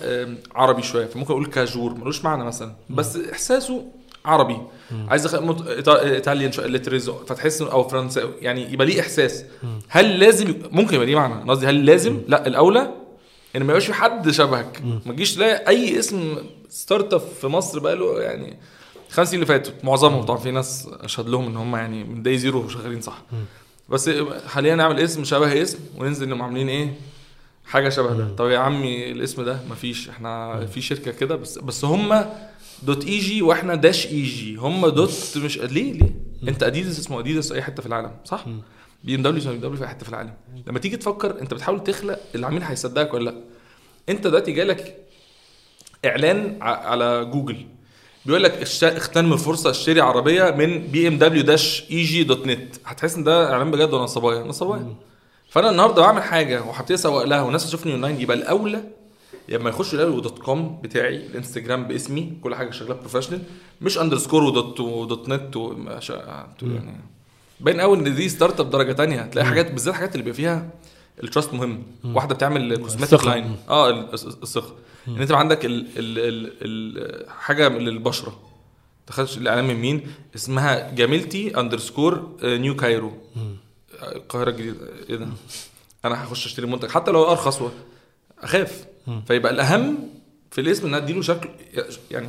[0.55, 3.85] عربي شوية فممكن أقول كاجور ملوش معنى مثلا بس إحساسه
[4.25, 4.57] عربي.
[5.09, 5.35] عايز أخ...
[5.35, 5.59] مت...
[5.59, 9.45] إيطا- إيطاليان Le Trésor فتحس أو فرنساوي يعني يبقى ليه إحساس.
[9.89, 12.81] هل لازم ممكن يبقى ليه معنى؟ قصدي هل لازم؟ لا الأولى
[13.57, 14.83] إن ما يبقاش في حد شبهك.
[15.07, 16.37] ما تجيش تلاقي أي اسم
[16.69, 18.57] startup في مصر بقى له يعني
[19.11, 22.39] خمس سنين اللي فاتوا معظمهم طبعا في ناس اشهد لهم إن هم يعني من day
[22.39, 23.23] zero شغالين صح.
[23.91, 24.11] بس
[24.47, 26.95] حاليا نعمل اسم شبه اسم وننزل انهم عاملين إيه؟
[27.65, 28.29] حاجة شبه ده.
[28.35, 30.09] طب يا عمي الاسم ده؟ مفيش.
[30.09, 32.25] إحنا في شركة كده بس بس هم
[32.83, 34.57] dot eg وإحنا dash eg.
[34.57, 36.15] هم dot مش ليه؟ ليه؟
[36.49, 38.45] أنت أديداس اسمه أديداس في أي حتة في العالم صح؟
[39.05, 40.35] بي إم دبليو اسمه بي إم دبليو في أي حتة في العالم.
[40.67, 43.35] لما تيجي تفكر أنت بتحاول تخلق العميل هيصدقك ولا لأ؟
[44.09, 44.97] أنت دلوقتي جالك
[46.05, 47.67] إعلان على جوجل.
[48.27, 53.17] بيقول لك اغتنم الفرصه اشتري عربية من بي ام دبليو dash eg dot net هتحس
[53.17, 54.95] إن ده إعلان بجد ولا نصباية نصباية
[55.51, 58.83] فأنا النهارده بعمل حاجة وهبتدي أسوق لها والناس تشوفني أونلاين يبقى الأولى
[59.49, 63.41] لما يخشوا يلاقوا dot com بتاعي الإنستجرام باسمي كل حاجة شغالة professional
[63.81, 65.57] مش underscore و dot و dot net
[66.63, 67.01] يعني
[67.61, 69.21] باين قوي إن دي startup درجة تانية.
[69.21, 70.69] هتلاقي حاجات بالذات الحاجات اللي بيبقى فيها
[71.23, 71.83] ال trust مهم.
[72.05, 73.25] واحدة بتعمل cosmetic.
[73.25, 74.75] line آه ال- الثقة.
[75.17, 78.41] إن أنت عندك ال ال ال ال حاجة للبشره
[79.07, 83.13] تخيل الاعلان من مين؟ اسمها جميلتي underscore New Cairo.
[84.03, 84.77] القاهرة الجديدة.
[85.11, 85.29] إيه ده؟
[86.05, 86.89] أنا هخش أشتري منتج.
[86.89, 87.71] حتى لو أرخص و-
[88.43, 88.85] أخاف.
[89.29, 89.99] فيبقى الأهم
[90.51, 91.49] في الاسم إن أديله شكل
[92.11, 92.29] يعني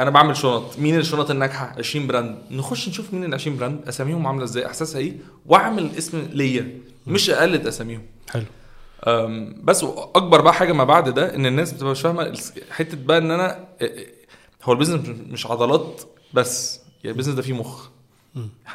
[0.00, 0.78] أنا بعمل شنط.
[0.78, 2.38] مين الشنط الناجحة؟ 20 brand.
[2.50, 5.12] نخش نشوف مين ال 20 brand أساميهم عاملة إزاي إحساسها إيه
[5.46, 6.78] وأعمل اسم ليا.
[7.06, 8.02] مش أقلد أساميهم.
[8.30, 8.44] حلو.
[9.64, 9.84] بس
[10.14, 12.38] أكبر بقى حاجة ما بعد ده إن الناس بتبقى مش فاهمة
[12.70, 14.14] حتة بقى إن أنا إيه- إيه،
[14.64, 16.02] هو ال business مش- عضلات
[16.34, 17.88] بس يعني ال business ده فيه مخ.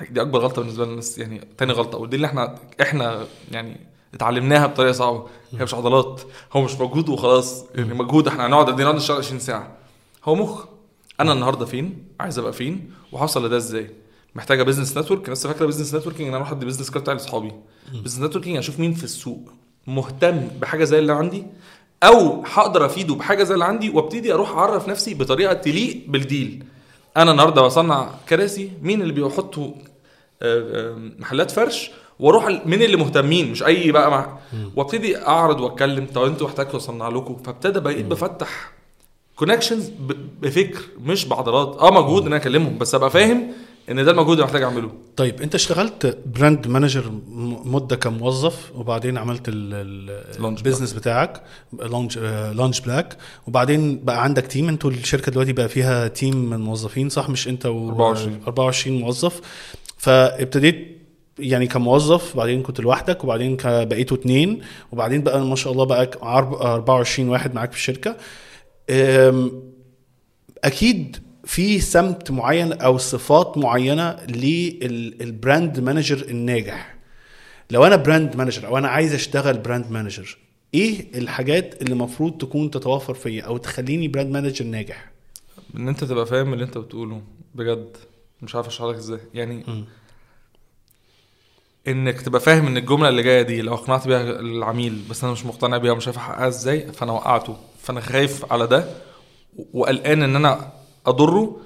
[0.09, 3.77] دي أكبر غلطة بالنسبة للناس يعني تاني غلطة ودي اللي إحنا إحنا يعني
[4.13, 5.25] اتعلمناها بطريقة صعبة.
[5.53, 6.21] هي مش عضلات
[6.53, 7.65] هو مش مجهود وخلاص.
[7.75, 9.77] يعني مجهود إحنا هنقعد قد إيه؟ نقعد نشتغل 20 ساعة.
[10.25, 10.65] هو مخ.
[11.19, 13.89] أنا النهارده فين؟ عايز أبقى فين؟ وهوصل لده إزاي؟
[14.35, 17.51] محتاجة business network الناس فاكرة business networking إن أنا أروح ادي business card بتاعي لأصحابي.
[17.93, 19.51] business networking أشوف مين في السوق.
[19.87, 21.43] مهتم بحاجة زي اللي عندي
[22.03, 26.63] أو هقدر أفيده بحاجة زي اللي عندي وأبتدي أروح أعرف نفسي بطريقة تليق بال deal.
[27.17, 29.71] أنا النهارده بصنع كراسي مين اللي بيحطوا
[30.41, 34.37] آه، آه، محلات فرش وأروح مين اللي مهتمين؟ مش أي بقى مع
[34.75, 38.71] وأبتدي أعرض وأتكلم طب أنتوا احتاجتوا أصنع لكم؟ فابتدى بقيت بفتح
[39.35, 39.91] connections
[40.41, 41.77] بفكر مش بعضلات.
[41.79, 43.51] آه مجهود إن أنا أكلمهم بس أبقى فاهم
[43.91, 44.91] إن ده المجهود اللي محتاج أعمله.
[45.15, 47.11] طيب أنت اشتغلت brand manager
[47.65, 51.41] مدة كموظف وبعدين عملت ال business بتاعك
[51.73, 52.17] long
[52.53, 53.17] long back
[53.47, 57.65] وبعدين بقى عندك team أنتوا الشركة دلوقتي بقى فيها team من موظفين صح؟ مش أنت
[57.65, 58.39] و 24.
[58.47, 59.41] 24 موظف.
[59.97, 60.97] فابتديت
[61.39, 64.61] يعني كموظف وبعدين كنت لوحدك وبعدين بقيتوا اتنين
[64.91, 68.15] وبعدين بقى ما شاء الله بقى عرب- 24 واحد معاك في الشركة.
[70.63, 71.17] أكيد
[71.47, 76.95] في سمت معين أو صفات معينة لل brand manager الناجح.
[77.71, 80.37] لو أنا brand manager أو أنا عايز أشتغل brand manager
[80.73, 85.11] إيه الحاجات اللي المفروض تكون تتوفر فيا أو تخليني brand manager ناجح؟
[85.75, 87.21] إن أنت تبقى فاهم اللي أنت بتقوله
[87.55, 87.97] بجد.
[88.41, 89.19] مش عارف أشرح لك إزاي.
[89.33, 89.85] يعني مم.
[91.87, 95.45] إنك تبقى فاهم إن الجملة اللي جاية دي لو اقنعت بيها العميل بس أنا مش
[95.45, 97.57] مقتنع بيها ومش عارف أحققها إزاي فأنا وقعته.
[97.81, 98.85] فأنا خايف على ده
[99.73, 100.71] وقلقان إن أنا
[101.05, 101.57] أضره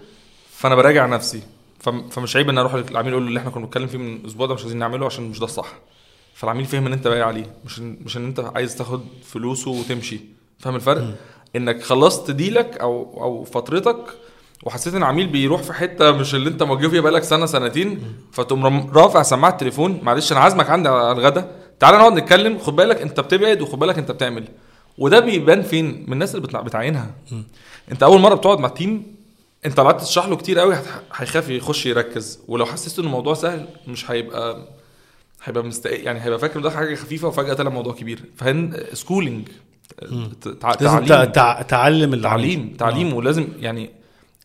[0.52, 1.42] فأنا براجع نفسي.
[1.80, 4.48] فم- فمش عيب إن أروح للعميل أقول له اللي إحنا كنا بنتكلم فيه من أسبوع
[4.48, 5.68] ده مش عايزين نعمله عشان مش ده الصح.
[6.34, 10.20] فالعميل فهم إن أنت باقي عليه مش مش إن أنت عايز تاخد فلوسه وتمشي.
[10.60, 11.16] فاهم الفرق؟
[11.56, 13.98] إنك خلصت ديلك أو أو فترتك
[14.64, 18.92] وحسيت إن العميل بيروح في حتة مش اللي أنت موجه فيها بقالك سنة سنتين فتقوم
[18.94, 21.52] رافع سماعة التليفون معلش أنا عازمك عندي على الغدا.
[21.80, 24.48] تعالى نقعد نتكلم خد بالك أنت بتبعد وخد بالك أنت بتعمل.
[24.98, 27.12] وده بيبان فين؟ من الناس اللي بتع- بتعينها.
[27.92, 29.16] أنت أول مرة بتقعد مع team
[29.66, 30.76] انت لو قعدت تشرح له كتير قوي
[31.14, 34.68] هيخاف يخش يركز ولو حسيت إن الموضوع سهل مش هيبقى
[35.44, 36.04] هيبقى مستق...
[36.04, 39.48] يعني هيبقى فاكر ده حاجة خفيفة وفجأة طلع موضوع كبير فهن schooling
[40.62, 40.72] تع...
[40.74, 41.62] تعليم تع...
[41.62, 42.22] تعلم.
[42.22, 43.90] تعليم تعليم ولازم يعني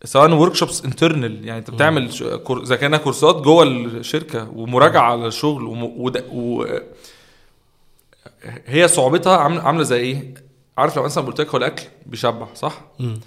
[0.05, 2.11] سواء workshops internal يعني انت بتعمل
[2.45, 5.83] كور- إذا كانها كورسات جوه الشركة ومراجعة على الشغل وم...
[6.01, 6.25] وده...
[6.33, 6.65] و...
[8.67, 10.35] هي صعوبتها عامله عاملة زي إيه؟
[10.79, 13.21] عارف لو مثلا قلت لك هو الأكل بيشبع صح؟ مم.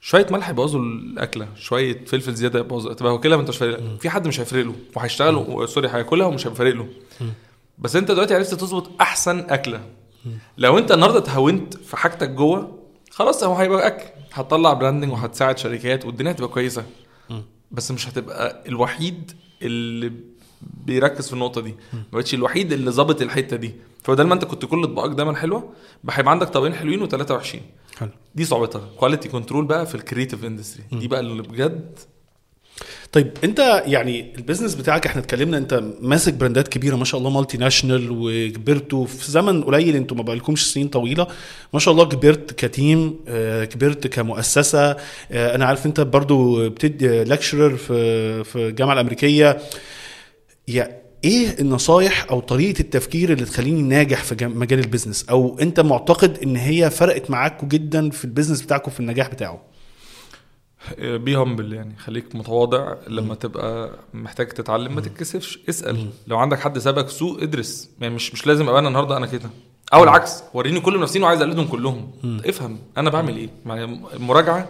[0.00, 4.28] شوية ملح يبوظوا الأكلة شوية فلفل زيادة يبوظوا تبقى واكلها ما انتش فارق في حد
[4.28, 6.88] مش هيفرق له وهيشتغل و- sorry هياكلها ومش هيبقى فارق له.
[7.78, 9.80] بس أنت دلوقتي عرفت تظبط أحسن أكلة.
[10.58, 12.78] لو أنت النهارده اتهونت في حاجتك جوه
[13.10, 14.04] خلاص هو هيبقى أكل.
[14.32, 16.84] هتطلع branding وهتساعد شركات والدنيا هتبقى كويسة.
[17.70, 19.32] بس مش هتبقى الوحيد
[19.62, 20.12] اللي
[20.84, 21.74] بيركز في النقطة دي.
[21.92, 23.74] ما بقتش الوحيد اللي ظابط الحتة دي.
[24.04, 25.72] فبدل ما انت كنت كل اطباقك دايما حلوة
[26.10, 27.62] هيبقى عندك طبقين حلوين وثلاثه وحشين
[27.98, 28.10] حلو.
[28.34, 28.88] دي صعوبتها.
[28.96, 31.98] quality control بقى في ال creative industry دي بقى اللي بجد
[33.12, 37.18] طيب انت يعني ال business بتاعك إحنا اتكلمنا انت ماسك brand ات كبيرة ما شاء
[37.18, 41.26] الله multinational وكبرتوا في زمن قليل أنتوا ما بقالكمش سنين طويلة.
[41.74, 44.90] ما شاء الله كبرت ك team آه، كبرت كمؤسسة.
[44.90, 49.58] آه، أنا عارف انت برضو بتدي lecturer في في الجامعة الأمريكية.
[50.68, 55.80] يا إيه النصايح أو طريقة التفكير اللي تخليني ناجح في مجال ال business أو أنت
[55.80, 59.62] معتقد إن هي فرقت معاكوا جدا في ال business بتاعكم في النجاح بتاعه؟
[60.98, 61.96] be humble يعني.
[61.98, 62.94] خليك متواضع.
[63.08, 65.58] لما تبقى محتاج تتعلم ما تتكسفش.
[65.68, 66.06] اسأل.
[66.26, 67.90] لو عندك حد سابك سوق ادرس.
[68.00, 69.50] يعني مش مش لازم أبقى أنا النهارده أنا كده.
[69.94, 72.10] أو العكس وريني كل منافسين وعايز أقلدهم كلهم.
[72.46, 73.48] افهم أنا بعمل إيه.
[73.66, 74.68] يعني المراجعه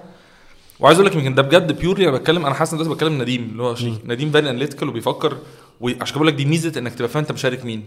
[0.80, 3.42] وعايز أقول لك يمكن ده بجد purely أنا بتكلم أنا حاسس إن دلوقتي بتكلم نديم.
[3.42, 5.36] اللي هو شريك نديم very analytical وبيفكر
[5.80, 7.84] وعشان بقول لك دي ميزة إنك تبقى فاهم أنت مشارك مين.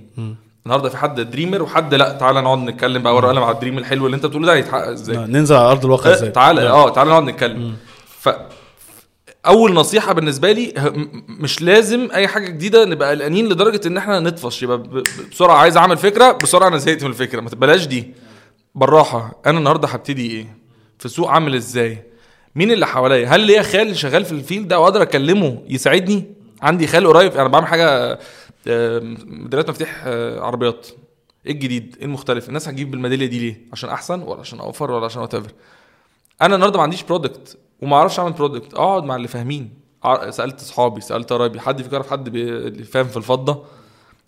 [0.65, 3.77] النهارده في حد dreamer وحد لأ تعالى نقعد نتكلم بقى ورقه قلم على ال dream
[3.77, 5.17] الحلو اللي أنت بتقوله ده هيتحقق إزاي.
[5.17, 7.75] ننزل على أرض الواقع إزاي؟ تعالى آه تعالى نقعد نتكلم.
[8.19, 8.29] ف
[9.45, 14.19] أول نصيحة بالنسبة لي م- مش لازم أي حاجة جديدة نبقى قلقانين لدرجة إن إحنا
[14.19, 14.63] نطفش.
[14.63, 14.83] يبقى
[15.31, 17.41] بسرعة عايز أعمل فكرة بسرعة أنا زهقت من الفكرة.
[17.41, 18.13] ما تبلاش دي.
[18.75, 20.57] بالراحة أنا النهارده هبتدي إيه؟
[20.99, 22.03] في سوق عامل إزاي؟
[22.55, 26.23] مين اللي حواليا؟ هل ليا خال شغال في ال field ده وأقدر أكلمه يساعدني؟
[26.63, 28.19] عندي خال قريب أنا بعمل حاجة
[28.67, 30.87] ميداليات مفاتيح آه، عربيات.
[31.45, 35.05] إيه الجديد؟ إيه المختلف؟ الناس هتجيب بالميداليه دي ليه؟ عشان أحسن ولا عشان أوفر ولا
[35.05, 35.33] عشان what
[36.41, 39.73] أنا النهارده ما عنديش product وما أعرفش أعمل product أقعد مع اللي فاهمين.
[40.29, 42.29] سألت أصحابي سألت قرايبي حد فيكم يعرف حد
[42.91, 43.63] فاهم في الفضة.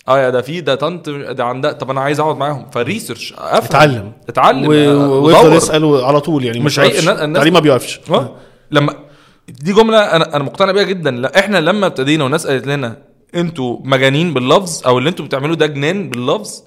[0.08, 2.70] آه يا ده في ده طنط ده عندها طب أنا عايز أقعد معاهم.
[2.72, 3.64] ف research أفهم.
[3.66, 4.12] اتعلم.
[4.30, 4.68] اتعلم.
[4.68, 5.58] و- آه، ويفضل ودور.
[5.58, 8.00] يسأل على طول يعني مش الناس- التعليم ما بيوقفش
[8.72, 8.94] لما
[9.50, 11.12] دي جملة أنا أنا مقتنع بيها جدا.
[11.12, 13.02] لا إحنا لما ابتدينا والناس قالت لنا
[13.36, 16.64] أنتوا مجانين باللفظ أو اللي أنتوا بتعملوه ده جنان باللفظ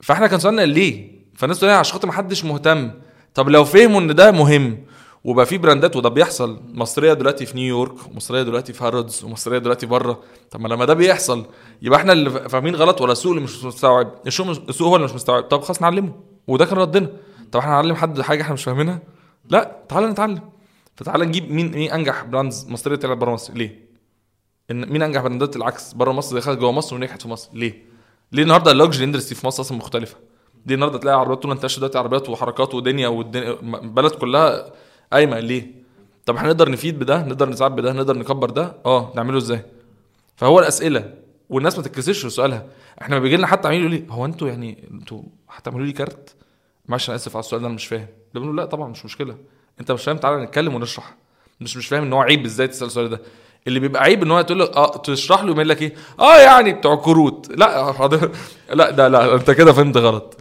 [0.00, 2.90] فإحنا كان سؤالنا ليه؟ فالناس تقول عشان خاطر ما حدش مهتم.
[3.34, 4.78] طب لو فهموا إن ده مهم
[5.24, 9.86] وبقى في براندات وده بيحصل مصرية دلوقتي في نيويورك ومصريه دلوقتي في هارودز ومصريه دلوقتي
[9.86, 11.46] بره طب ما لما ده بيحصل
[11.82, 15.42] يبقى إحنا اللي فاهمين غلط ولا السوق اللي مش مستوعب؟ السوق هو اللي مش مستوعب.
[15.42, 16.12] طب خلاص نعلمه.
[16.46, 17.08] وده كان ردنا.
[17.52, 19.02] طب إحنا هنعلم حد حاجة إحنا مش فاهمينها؟
[19.50, 20.40] لا تعالى نتعلم.
[20.96, 23.90] فتعالى نجيب مين مين أنجح brands مصرية طلعت بره مصر ليه؟
[24.70, 27.82] إن مين أنجح brand ات العكس بره مصر دخلت جوه مصر ونجحت في مصر ليه؟
[28.32, 30.16] ليه النهارده ال luxury industry في مصر أصلا مختلفة؟
[30.66, 34.72] ليه النهارده تلاقي عربيات طول انتشر دلوقتي عربيات وحركات ودنيا والدنيا البلد كلها
[35.12, 35.80] قايمة ليه؟
[36.26, 39.62] طب إحنا نقدر نفيد بده نقدر نساعد بده نقدر نكبر ده آه نعمله إزاي؟
[40.36, 41.14] فهو الأسئلة
[41.50, 42.66] والناس ما تتكسفش في سؤالها
[43.02, 46.34] إحنا ما بيجي لنا حتى عميل يقول لي هو أنتوا يعني أنتوا هتعملوا لي كارت؟
[46.88, 49.36] معلش أنا آسف على السؤال ده أنا مش فاهم بنقول لا طبعا مش مشكلة
[49.80, 51.14] انت مش فاهم تعالى نتكلم ونشرح.
[51.60, 53.20] مش مش فاهم إن هو عيب إزاي تسأل السؤال ده.
[53.66, 56.72] اللي بيبقى عيب إن هو تقول له آه تشرح له يقول لك إيه؟ آه يعني
[56.72, 57.48] بتوع كروت.
[57.56, 58.30] لا حاضر.
[58.72, 60.36] لا ده لا أنت كده فهمت غلط.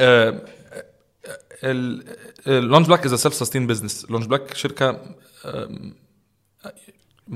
[0.00, 0.40] آه،
[2.46, 5.00] ال Long Black is self sustain business Long Black شركة
[5.44, 5.94] آم،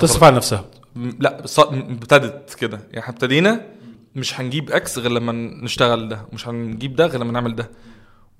[0.01, 0.65] تصرف على نفسها.
[0.97, 2.77] لا ابتدت كده.
[2.91, 3.67] يعني إحنا ابتدينا
[4.15, 7.71] مش هنجيب إكس غير لما نشتغل ده مش هنجيب ده غير لما نعمل ده.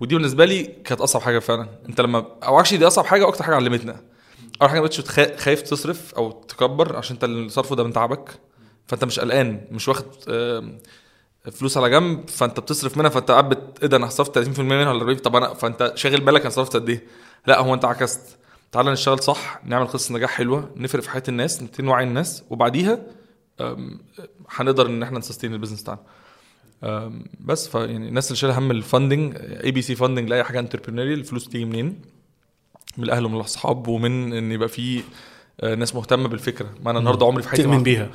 [0.01, 1.69] ودي بالنسبة لي كانت أصعب حاجة فعلا.
[1.89, 4.01] أنت لما أو عشان دي أصعب حاجة وأكتر حاجة علمتنا.
[4.63, 4.89] أول حاجة ما
[5.37, 8.41] خايف تصرف أو تكبر عشان أنت اللي صرفه ده من تعبك.
[8.87, 10.07] فأنت مش قلقان مش واخد
[11.53, 15.01] فلوس على جنب فأنت بتصرف منها فأنت قاعد إيه ده أنا صرفت 30% منها ولا
[15.01, 17.07] 40 طب أنا فأنت شاغل بالك أنا صرفت قد إيه؟
[17.47, 18.39] لا هو أنت عكست.
[18.73, 23.01] تعالى نشتغل صح نعمل قصة نجاح حلوة نفرق في حياة الناس نبتدي نوعي الناس وبعديها
[24.51, 26.01] هنقدر إن إحنا ن sustain ال business بتاعنا.
[27.41, 31.65] بس فيعني الناس اللي شايلة هم ال funding ABC funding لأي حاجة entrepreneurial الفلوس تيجي
[31.65, 32.01] منين؟
[32.99, 35.03] من الأهل ومن الأصحاب ومن إن يبقى في
[35.61, 36.71] آه، ناس مهتمة بالفكرة.
[36.85, 38.11] ما أنا النهارده عمري في حياتي تؤمن بيها.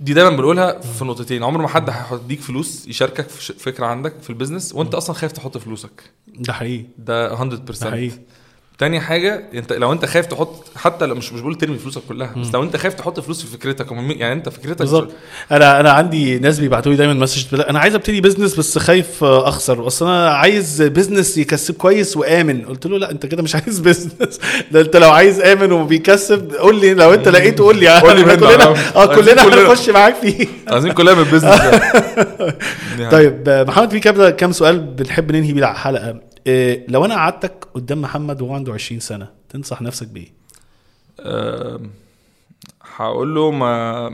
[0.00, 1.42] دي دايما بنقولها في نقطتين.
[1.42, 5.32] عمر ما حد هيديك فلوس يشاركك في فكرة عندك في ال business وأنت أصلا خايف
[5.32, 6.10] تحط فلوسك.
[6.26, 6.84] ده حقيقي.
[6.98, 7.40] ده 100%
[7.84, 8.18] ده حقيقي.
[8.78, 12.34] تاني حاجة انت لو انت خايف تحط حتى لو مش مش بقول ترمي فلوسك كلها
[12.36, 15.08] بس لو انت خايف تحط فلوس في فكرتك يعني انت فكرتك بالظبط.
[15.52, 19.48] أنا أنا عندي ناس بيبعتوا لي دايما message أنا عايز أبتدي business بس خايف آه،
[19.48, 22.64] أخسر اصل أنا عايز business يكسب كويس وآمن.
[22.64, 24.40] قلت له لا أنت كده مش عايز business
[24.70, 27.98] ده أنت لو عايز آمن وبيكسب قول لي لو أنت لقيته قول لي.
[28.00, 28.74] قول لي كلنا.
[28.96, 29.62] آه كلنا كلنا.
[29.70, 30.46] هنخش معاك فيه.
[30.68, 31.60] عايزين كلها من ال business
[32.98, 33.10] يعني.
[33.10, 38.00] طيب محمد في كام كام سؤال بنحب ننهي بيه الحلقة؟ إيه لو أنا قعدتك قدام
[38.00, 40.32] محمد وهو عنده 20 سنة تنصح نفسك بإيه؟
[41.20, 41.90] آم،
[42.96, 44.08] هقول له ما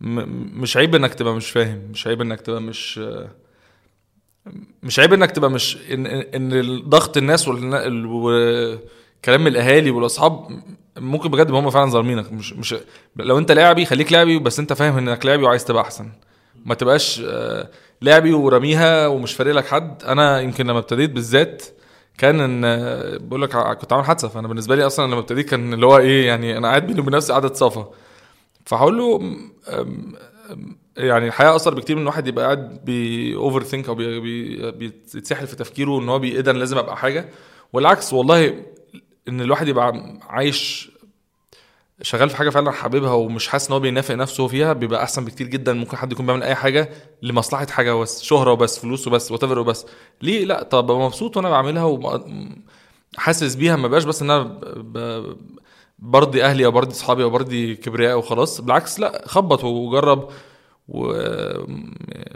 [0.00, 3.00] مش عيب إنك تبقى مش فاهم مش عيب إنك تبقى مش
[4.82, 10.60] مش عيب إنك تبقى مش إن إن ضغط الناس وكلام الأهالي والأصحاب
[10.96, 12.74] ممكن بجد هم فعلا ظالمينك مش مش
[13.16, 16.08] لو أنت لاعبي خليك لاعبي بس أنت فاهم إنك لاعبي وعايز تبقى أحسن
[16.64, 17.22] ما تبقاش
[18.06, 20.02] لاعبي ورميها ومش فارق لك حد.
[20.04, 21.62] أنا يمكن لما ابتديت بالذات
[22.18, 22.62] كان إن
[23.28, 24.28] بقول لك كنت عامل حادثة.
[24.28, 27.14] فأنا بالنسبة لي أصلا لما ابتديت كان اللي هو إيه يعني أنا قاعد بيني وبين
[27.14, 27.90] نفسي قعده صفا
[28.64, 29.36] فهقول له
[30.96, 35.56] يعني الحياة أصلا بكتير من الواحد يبقى قاعد بي overthink أو بي بي بيتسحل في
[35.56, 37.28] تفكيره إن هو إيه لازم أبقى حاجة.
[37.72, 38.64] والعكس والله
[39.28, 40.90] إن الواحد يبقى عايش
[42.02, 45.46] شغال في حاجة فعلا حاببها ومش حاسس إن هو بينافق نفسه فيها بيبقى أحسن بكتير
[45.46, 45.72] جدا.
[45.72, 46.90] ممكن حد يكون بيعمل أي حاجة
[47.22, 49.86] لمصلحة حاجة بس شهرة وبس فلوس وبس وات وبس.
[50.22, 51.84] ليه؟ لأ طب مبسوط وأنا بعملها
[53.16, 53.76] وحاسس بيها.
[53.76, 54.60] ما بقاش بس إن أنا
[55.98, 58.60] برضي أهلي أو برضي أصحابي أو برضي كبرياء وخلاص.
[58.60, 60.28] بالعكس لأ خبط وجرب
[60.88, 61.12] و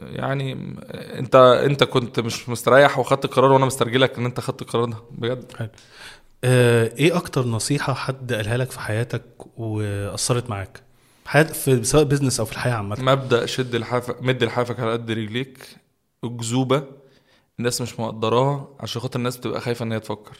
[0.00, 0.76] يعني
[1.18, 4.96] أنت أنت كنت مش مستريح وخدت القرار وأنا مسترجلك إن أنت خدت القرار ده.
[5.10, 5.70] بجد.
[6.44, 9.22] آه، إيه أكتر نصيحة حد قالها لك في حياتك
[9.56, 10.82] وأثرت معاك؟
[11.26, 12.96] حياة في سواء بزنس أو في الحياة عامة.
[13.00, 15.76] مبدأ شد لحافك مد لحافك على قد رجليك
[16.24, 16.84] اكذوبه
[17.58, 20.36] الناس مش مقدراها عشان خاطر الناس بتبقى خايفة إن هي تفكر.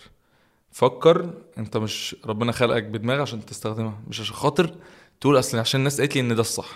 [0.72, 4.74] فكر أنت مش ربنا خلقك بدماغ عشان تستخدمها مش عشان خاطر
[5.20, 6.68] تقول أصل عشان الناس قالت لي إن ده الصح.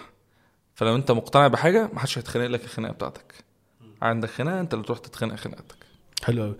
[0.75, 3.35] فلو أنت مقتنع بحاجة محدش هيتخانق لك الخناقة بتاعتك.
[4.03, 5.77] عندك خناقة أنت اللي تروح تتخانق خناقتك.
[6.25, 6.55] حلو قوي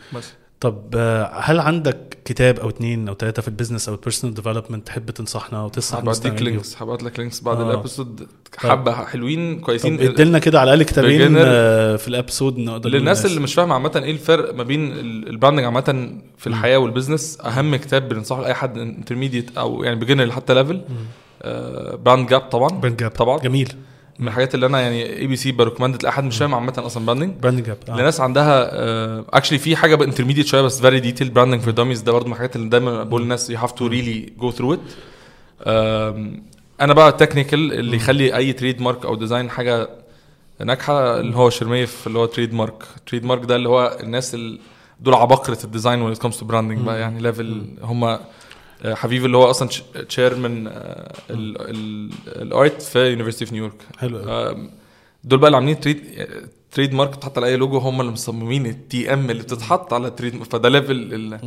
[0.65, 4.35] طب آه، هل عندك كتاب أو اتنين أو تلاتة في ال business أو ال personal
[4.35, 7.71] development تحب تنصحنا وتنصح هبعت؟ links هبعت لك links بعد آه.
[7.71, 9.97] ال episode حبة حلوين كويسين.
[9.97, 11.35] طب اديلنا كده على الأقل كتابين.
[11.39, 15.29] آه، في ال episode نقدر للناس اللي مش فاهمه عامة إيه الفرق ما بين ال-
[15.29, 19.97] ال branding عامة في الحياة وال business أهم كتاب بننصحه لأي حد intermediate أو يعني
[19.97, 20.81] beginner حتى level
[22.05, 22.69] Brand Gap طبعا.
[22.69, 23.39] Brand Gap طبعا.
[23.39, 23.73] جميل.
[24.19, 27.63] من الحاجات اللي أنا يعني ABC recommended لاي حد مش فاهم عامة أصلا branding Brand
[27.63, 27.97] Gap آه.
[27.97, 28.71] لناس عندها
[29.37, 32.57] actually في حاجة intermediate شوية بس very detail Branding for Dummies ده برضه من الحاجات
[32.57, 34.81] اللي دايما بقول للناس you have to really go through it
[36.81, 39.89] أنا بقى ال technical اللي يخلي أي trademark أو design حاجة
[40.65, 44.59] ناجحة اللي هو Chermayeff اللي هو trademark trademark ده اللي هو الناس اللي
[45.01, 48.19] دول عباقرة ال design when comes to branding بقى يعني level هم
[48.85, 49.69] حبيبي اللي هو أصلا
[50.09, 50.73] chairman
[51.31, 54.19] ال art في university في نيويورك حلو
[55.25, 56.27] دول بقى اللي عاملين trade
[56.73, 60.69] trademark بتحط على أي لوجو هم اللي مصممين ال TM اللي بتتحط على trade فده
[60.69, 61.39] level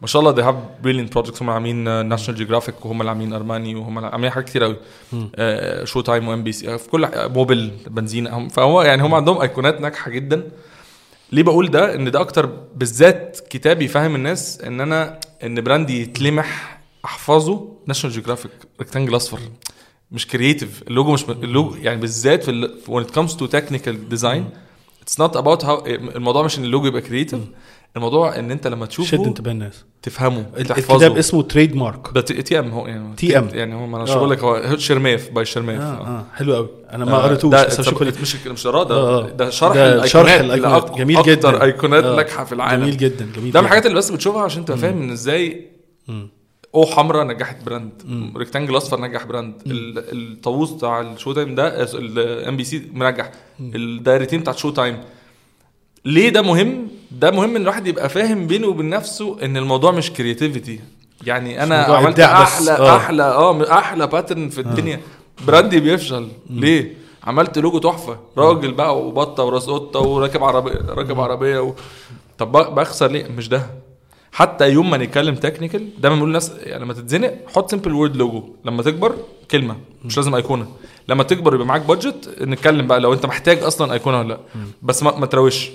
[0.00, 1.42] ما شاء الله they have brilliant projects.
[1.42, 4.76] هم عاملين National Geographic وهم اللي عاملين Armani وهم اللي عاملين حاجات كتير قوي
[5.86, 10.48] Showtime و NBC في كل Mobil بنزين فهو يعني هم عندهم ايقونات ناجحة جدا.
[11.32, 16.02] ليه بقول ده؟ إن ده أكتر بالذات كتاب يفهم الناس إن أنا إن brand ي
[16.02, 16.75] يتلمح
[17.06, 19.38] احفظه National Geographic rectangle اصفر
[20.12, 24.14] مش creative ال logo مش اللوجو يعني بالذات في ال- when it comes to technical
[24.16, 24.42] design
[25.02, 27.40] it's not about how الموضوع مش إن اللوجو يبقى creative
[27.96, 32.70] الموضوع إن أنت لما شد تشوفه انتباه الناس تفهمه الكتاب تحفظه اسمه trademark ده TM
[32.70, 33.54] هو يعني TM.
[33.54, 34.08] يعني هو ما أنا آه.
[34.08, 36.06] مش بقول لك هو Chermayeff by Chermayeff آه آه.
[36.18, 39.28] آه حلو قوي أنا ما آه، قريتوش ده بس مش مش ده آه، آه.
[39.28, 40.10] ده شرح ده الأيقونات
[40.82, 40.92] شرح.
[40.94, 41.62] أك- جميل أكتر جدا.
[41.64, 42.16] أيقونات آه.
[42.16, 43.66] ناجحة في العالم جميل جدا جميل ده من.
[43.66, 45.66] الحاجات اللي بس بتشوفها عشان تبقى فاهم إن إزاي.
[46.76, 47.92] أو حمراء نجحت brand
[48.36, 49.54] rectangle أصفر نجح brand.
[49.66, 53.30] ال- الطاووس بتاع ال Showtime ده ال NBC منجح.
[53.60, 54.98] الدايرتين بتاعت Showtime
[56.04, 60.10] ليه ده مهم؟ ده مهم إن الواحد يبقى فاهم بينه وبين نفسه إن الموضوع مش
[60.12, 60.80] creativity
[61.26, 62.20] يعني أنا عملت.
[62.20, 62.96] أحلى آه.
[62.96, 65.00] أحلى آه أحلى pattern في الدنيا.
[65.46, 66.28] brand ي بيفشل.
[66.50, 68.18] ليه؟ عملت لوجو تحفة.
[68.38, 71.74] راجل بقى وبطة وراس قطة وراكب عربيه راكب عربية و...
[72.38, 73.66] طب بخسر ليه؟ مش ده.
[74.36, 78.42] حتى يوم ما نتكلم technical دايما بنقول للناس يعني لما تتزنق حط simple word logo
[78.64, 79.14] لما تكبر
[79.50, 79.76] كلمة.
[80.04, 80.66] مش لازم ايقونه
[81.08, 84.38] لما تكبر يبقى معاك budget نتكلم بقى لو انت محتاج أصلا ايقونه ولا لأ.
[84.82, 85.66] بس ما, ما تروش.
[85.66, 85.70] آه،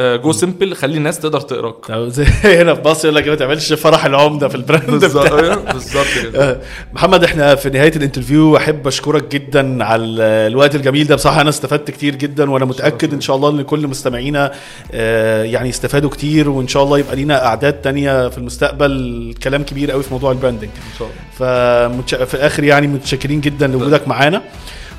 [0.00, 3.72] go simple خلي الناس تقدر تقراك طب زي هنا في مصر يقول لك ما تعملش
[3.72, 5.32] فرح العمدة في ال brand بالظبط.
[5.32, 6.50] أيوة، بالظبط كده.
[6.50, 6.60] آه،
[6.92, 11.14] محمد إحنا في نهاية ال interview أحب أشكرك جدا على الوقت الجميل ده.
[11.14, 14.52] بصراحة أنا استفدت كتير جدا وأنا متأكد إن شاء الله إن كل مستمعينا
[14.92, 19.34] آه، يعني استفادوا كتير وإن شاء الله يبقى لينا أعداد تانية في المستقبل.
[19.42, 20.70] كلام كبير قوي في موضوع ال branding.
[20.70, 21.88] إن شاء الله.
[21.88, 22.14] فمتش...
[22.14, 24.42] في الآخر يعني متشكرين جدا لوجودك معانا.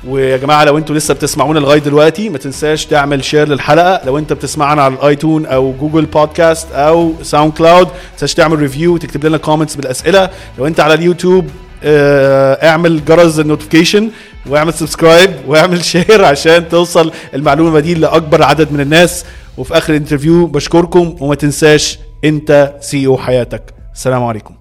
[0.06, 4.00] ويا جماعة لو أنتوا لسه بتسمعونا لغاية دلوقتي ما تنساش تعمل share للحلقة.
[4.06, 8.94] لو انت بتسمعنا على ال iTunes أو Google Podcast أو SoundCloud ما تنساش تعمل review
[8.94, 10.30] وتكتب لنا comments بالأسئلة.
[10.58, 11.50] لو انت على اليوتيوب
[11.82, 14.10] آه، اعمل جرس ال notification
[14.46, 19.24] واعمل subscribe واعمل share عشان توصل المعلومة دي لأكبر عدد من الناس.
[19.58, 23.62] وفي آخر ال interview بشكركم وما تنساش انت CEO حياتك.
[23.94, 24.57] السلام عليكم.